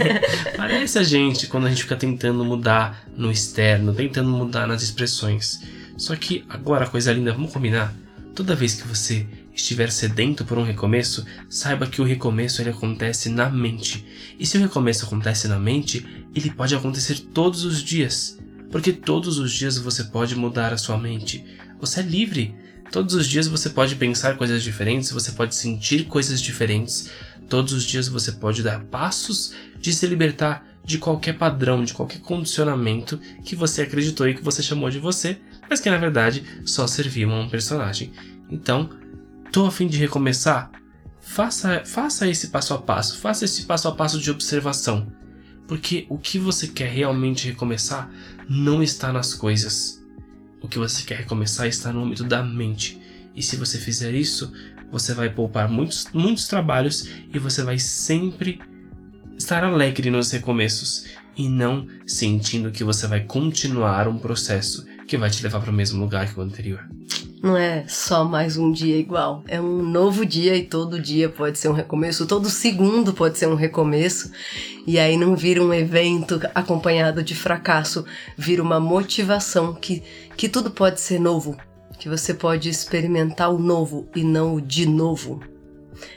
parece 0.57 0.99
a 0.99 1.03
gente 1.03 1.47
quando 1.47 1.67
a 1.67 1.71
gente 1.71 1.83
fica 1.83 1.97
tentando 1.97 2.45
mudar 2.45 3.05
no 3.17 3.31
externo, 3.31 3.95
tentando 3.95 4.31
mudar 4.31 4.67
nas 4.67 4.83
expressões. 4.83 5.61
Só 5.97 6.17
que 6.17 6.45
agora, 6.49 6.87
coisa 6.87 7.13
linda, 7.13 7.33
vamos 7.33 7.53
combinar? 7.53 7.95
Toda 8.35 8.57
vez 8.57 8.75
que 8.75 8.89
você 8.89 9.27
estiver 9.55 9.91
sedento 9.91 10.45
por 10.45 10.59
um 10.59 10.65
recomeço, 10.65 11.25
saiba 11.49 11.87
que 11.87 12.01
o 12.01 12.05
recomeço 12.05 12.61
ele 12.61 12.71
acontece 12.71 13.29
na 13.29 13.49
mente. 13.49 14.05
E 14.39 14.45
se 14.45 14.57
o 14.57 14.61
recomeço 14.61 15.05
acontece 15.05 15.47
na 15.47 15.59
mente, 15.59 16.05
ele 16.35 16.51
pode 16.51 16.75
acontecer 16.75 17.19
todos 17.33 17.65
os 17.65 17.83
dias. 17.83 18.39
Porque 18.71 18.93
todos 18.93 19.39
os 19.39 19.53
dias 19.53 19.79
você 19.79 20.05
pode 20.05 20.35
mudar 20.35 20.73
a 20.73 20.79
sua 20.79 20.99
mente. 20.99 21.45
Você 21.81 22.01
é 22.01 22.03
livre. 22.03 22.55
Todos 22.91 23.15
os 23.15 23.27
dias 23.27 23.47
você 23.47 23.71
pode 23.71 23.97
pensar 23.97 24.37
coisas 24.37 24.63
diferentes, 24.63 25.11
você 25.11 25.33
pode 25.33 25.55
sentir 25.55 26.05
coisas 26.05 26.41
diferentes. 26.41 27.11
Todos 27.49 27.73
os 27.73 27.85
dias 27.85 28.09
você 28.09 28.33
pode 28.33 28.63
dar 28.63 28.85
passos 28.85 29.53
de 29.79 29.93
se 29.93 30.07
libertar 30.07 30.67
de 30.85 30.99
qualquer 30.99 31.39
padrão, 31.39 31.83
de 31.83 31.95
qualquer 31.95 32.21
condicionamento 32.21 33.19
que 33.45 33.57
você 33.57 33.83
acreditou 33.83 34.29
e 34.29 34.35
que 34.35 34.43
você 34.43 34.63
chamou 34.63 34.91
de 34.91 34.99
você, 34.99 35.39
mas 35.69 35.81
que 35.81 35.91
na 35.91 35.97
verdade 35.97 36.45
só 36.65 36.87
serviam 36.87 37.33
a 37.33 37.41
um 37.41 37.49
personagem. 37.49 38.13
Então, 38.51 38.91
tô 39.51 39.67
a 39.67 39.71
fim 39.71 39.87
de 39.87 39.99
recomeçar? 39.99 40.71
Faça, 41.21 41.83
faça 41.87 42.29
esse 42.29 42.49
passo 42.49 42.75
a 42.75 42.79
passo, 42.79 43.19
faça 43.19 43.47
esse 43.47 43.63
passo 43.63 43.89
a 43.89 43.93
passo 43.93 44.21
de 44.21 44.31
observação. 44.31 45.11
Porque 45.67 46.07
o 46.09 46.19
que 46.19 46.39
você 46.39 46.69
quer 46.69 46.91
realmente 46.91 47.49
recomeçar 47.49 48.11
não 48.49 48.83
está 48.83 49.13
nas 49.13 49.35
coisas. 49.35 50.03
O 50.61 50.69
que 50.69 50.79
você 50.79 51.05
quer 51.05 51.19
recomeçar 51.19 51.67
está 51.67 51.93
no 51.93 52.05
âmbito 52.05 52.25
da 52.25 52.43
mente. 52.43 53.01
E 53.35 53.43
se 53.43 53.57
você 53.57 53.79
fizer 53.79 54.15
isso, 54.15 54.53
você 54.91 55.15
vai 55.15 55.29
poupar 55.31 55.69
muitos, 55.69 56.07
muitos 56.13 56.47
trabalhos 56.47 57.09
e 57.33 57.39
você 57.39 57.63
vai 57.63 57.79
sempre 57.79 58.61
estar 59.37 59.65
alegre 59.65 60.11
nos 60.11 60.31
recomeços 60.31 61.07
e 61.37 61.49
não 61.49 61.87
sentindo 62.07 62.71
que 62.71 62.85
você 62.85 63.07
vai 63.07 63.25
continuar 63.25 64.07
um 64.07 64.19
processo 64.19 64.87
que 65.07 65.19
vai 65.19 65.31
te 65.31 65.43
levar 65.43 65.61
para 65.61 65.71
o 65.71 65.75
mesmo 65.75 66.01
lugar 66.01 66.33
que 66.33 66.39
o 66.39 66.43
anterior. 66.43 66.89
Não 67.45 67.59
é 67.59 67.85
só 67.87 68.25
mais 68.25 68.57
um 68.57 68.73
dia 68.73 68.97
igual, 68.97 69.45
é 69.47 69.61
um 69.61 69.83
novo 69.83 70.25
dia 70.25 70.57
e 70.57 70.63
todo 70.63 70.99
dia 70.99 71.29
pode 71.29 71.59
ser 71.59 71.69
um 71.69 71.75
recomeço, 71.75 72.27
todo 72.27 72.49
segundo 72.49 73.13
pode 73.13 73.37
ser 73.37 73.47
um 73.49 73.55
recomeço. 73.55 74.33
E 74.87 74.99
aí 74.99 75.15
não 75.19 75.37
vira 75.37 75.63
um 75.63 75.75
evento 75.75 76.41
acompanhado 76.55 77.23
de 77.23 77.35
fracasso, 77.35 78.07
vira 78.35 78.63
uma 78.63 78.81
motivação 78.81 79.75
que, 79.75 80.03
que 80.39 80.49
tudo 80.49 80.71
pode 80.71 81.03
ser 81.03 81.21
novo, 81.21 81.55
que 81.99 82.09
você 82.09 82.33
pode 82.33 82.71
experimentar 82.71 83.53
o 83.53 83.59
novo 83.59 84.09
e 84.17 84.25
não 84.25 84.55
o 84.55 84.61
de 84.63 84.89
novo. 84.89 85.54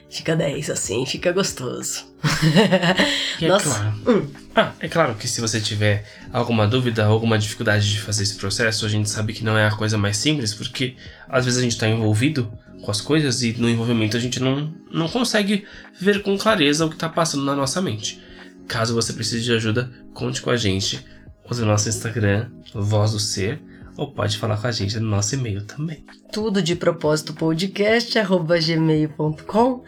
Fica 0.09 0.35
10 0.35 0.69
assim, 0.69 1.05
fica 1.05 1.31
gostoso. 1.31 2.05
É 3.39 3.47
Nossa. 3.47 3.69
claro. 3.69 3.95
Hum. 4.07 4.27
Ah, 4.55 4.73
é 4.79 4.87
claro 4.87 5.13
que 5.13 5.27
se 5.27 5.39
você 5.39 5.61
tiver 5.61 6.03
alguma 6.33 6.67
dúvida, 6.67 7.05
alguma 7.05 7.37
dificuldade 7.37 7.87
de 7.87 7.99
fazer 7.99 8.23
esse 8.23 8.35
processo, 8.35 8.83
a 8.83 8.89
gente 8.89 9.07
sabe 9.07 9.31
que 9.31 9.43
não 9.43 9.55
é 9.55 9.67
a 9.67 9.71
coisa 9.71 9.95
mais 9.95 10.17
simples, 10.17 10.55
porque 10.55 10.95
às 11.29 11.45
vezes 11.45 11.59
a 11.59 11.61
gente 11.61 11.73
está 11.73 11.87
envolvido 11.87 12.51
com 12.81 12.89
as 12.89 12.99
coisas 12.99 13.43
e 13.43 13.53
no 13.53 13.69
envolvimento 13.69 14.17
a 14.17 14.19
gente 14.19 14.39
não, 14.41 14.73
não 14.91 15.07
consegue 15.07 15.65
ver 15.99 16.23
com 16.23 16.35
clareza 16.35 16.83
o 16.83 16.89
que 16.89 16.95
está 16.95 17.07
passando 17.07 17.43
na 17.43 17.55
nossa 17.55 17.79
mente. 17.79 18.19
Caso 18.67 18.95
você 18.95 19.13
precise 19.13 19.43
de 19.43 19.53
ajuda, 19.53 19.91
conte 20.13 20.41
com 20.41 20.49
a 20.49 20.57
gente. 20.57 21.05
Use 21.49 21.61
o 21.61 21.65
nosso 21.65 21.87
Instagram, 21.87 22.49
Voz 22.73 23.11
do 23.11 23.19
Ser 23.19 23.61
ou 23.97 24.11
pode 24.11 24.37
falar 24.37 24.57
com 24.57 24.67
a 24.67 24.71
gente 24.71 24.99
no 24.99 25.09
nosso 25.09 25.33
e-mail 25.33 25.63
também. 25.63 26.05
Tudo 26.31 26.61
de 26.61 26.75
propósito 26.75 27.33
podcast 27.33 28.13
gmail.com. 28.13 29.83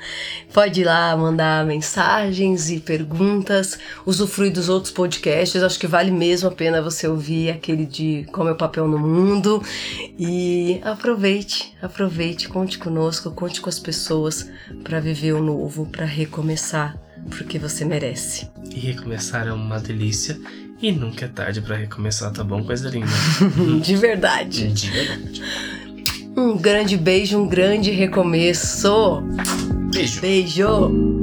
Pode 0.52 0.82
ir 0.82 0.86
lá 0.86 1.16
mandar 1.16 1.64
mensagens 1.66 2.72
e 2.72 2.80
perguntas, 2.80 3.78
usufruir 4.06 4.52
dos 4.52 4.68
outros 4.68 4.92
podcasts. 4.92 5.62
Acho 5.62 5.78
que 5.78 5.86
vale 5.86 6.10
mesmo 6.10 6.50
a 6.50 6.52
pena 6.52 6.82
você 6.82 7.08
ouvir 7.08 7.52
aquele 7.52 7.86
de 7.86 8.26
Como 8.32 8.50
é 8.50 8.54
o 8.54 8.58
Papel 8.58 8.88
no 8.88 8.98
Mundo. 8.98 9.62
E 10.18 10.82
aproveite, 10.84 11.76
aproveite, 11.80 12.50
conte 12.50 12.80
conosco, 12.80 13.30
conte 13.32 13.62
com 13.62 13.70
as 13.70 13.80
pessoas 13.80 14.50
para 14.84 15.00
viver 15.00 15.34
o 15.34 15.44
novo, 15.44 15.86
para 15.86 16.06
recomeçar, 16.06 16.98
porque 17.30 17.60
você 17.60 17.86
merece. 17.86 18.50
E 18.74 18.80
recomeçar 18.80 19.48
é 19.48 19.54
uma 19.54 19.80
delícia 19.80 20.40
e 20.82 20.92
nunca 20.92 21.26
é 21.26 21.28
tarde 21.28 21.62
para 21.62 21.76
recomeçar, 21.76 22.32
tá 22.32 22.44
bom? 22.44 22.64
Coisa 22.64 22.90
linda. 22.90 23.08
De 23.82 23.96
verdade. 23.96 24.68
De 24.72 24.90
verdade. 24.90 25.42
Um 26.38 26.58
grande 26.58 26.96
beijo, 26.96 27.38
um 27.38 27.48
grande 27.48 27.92
recomeço. 27.92 29.22
Beijo. 29.92 30.22
Beijo. 30.22 31.19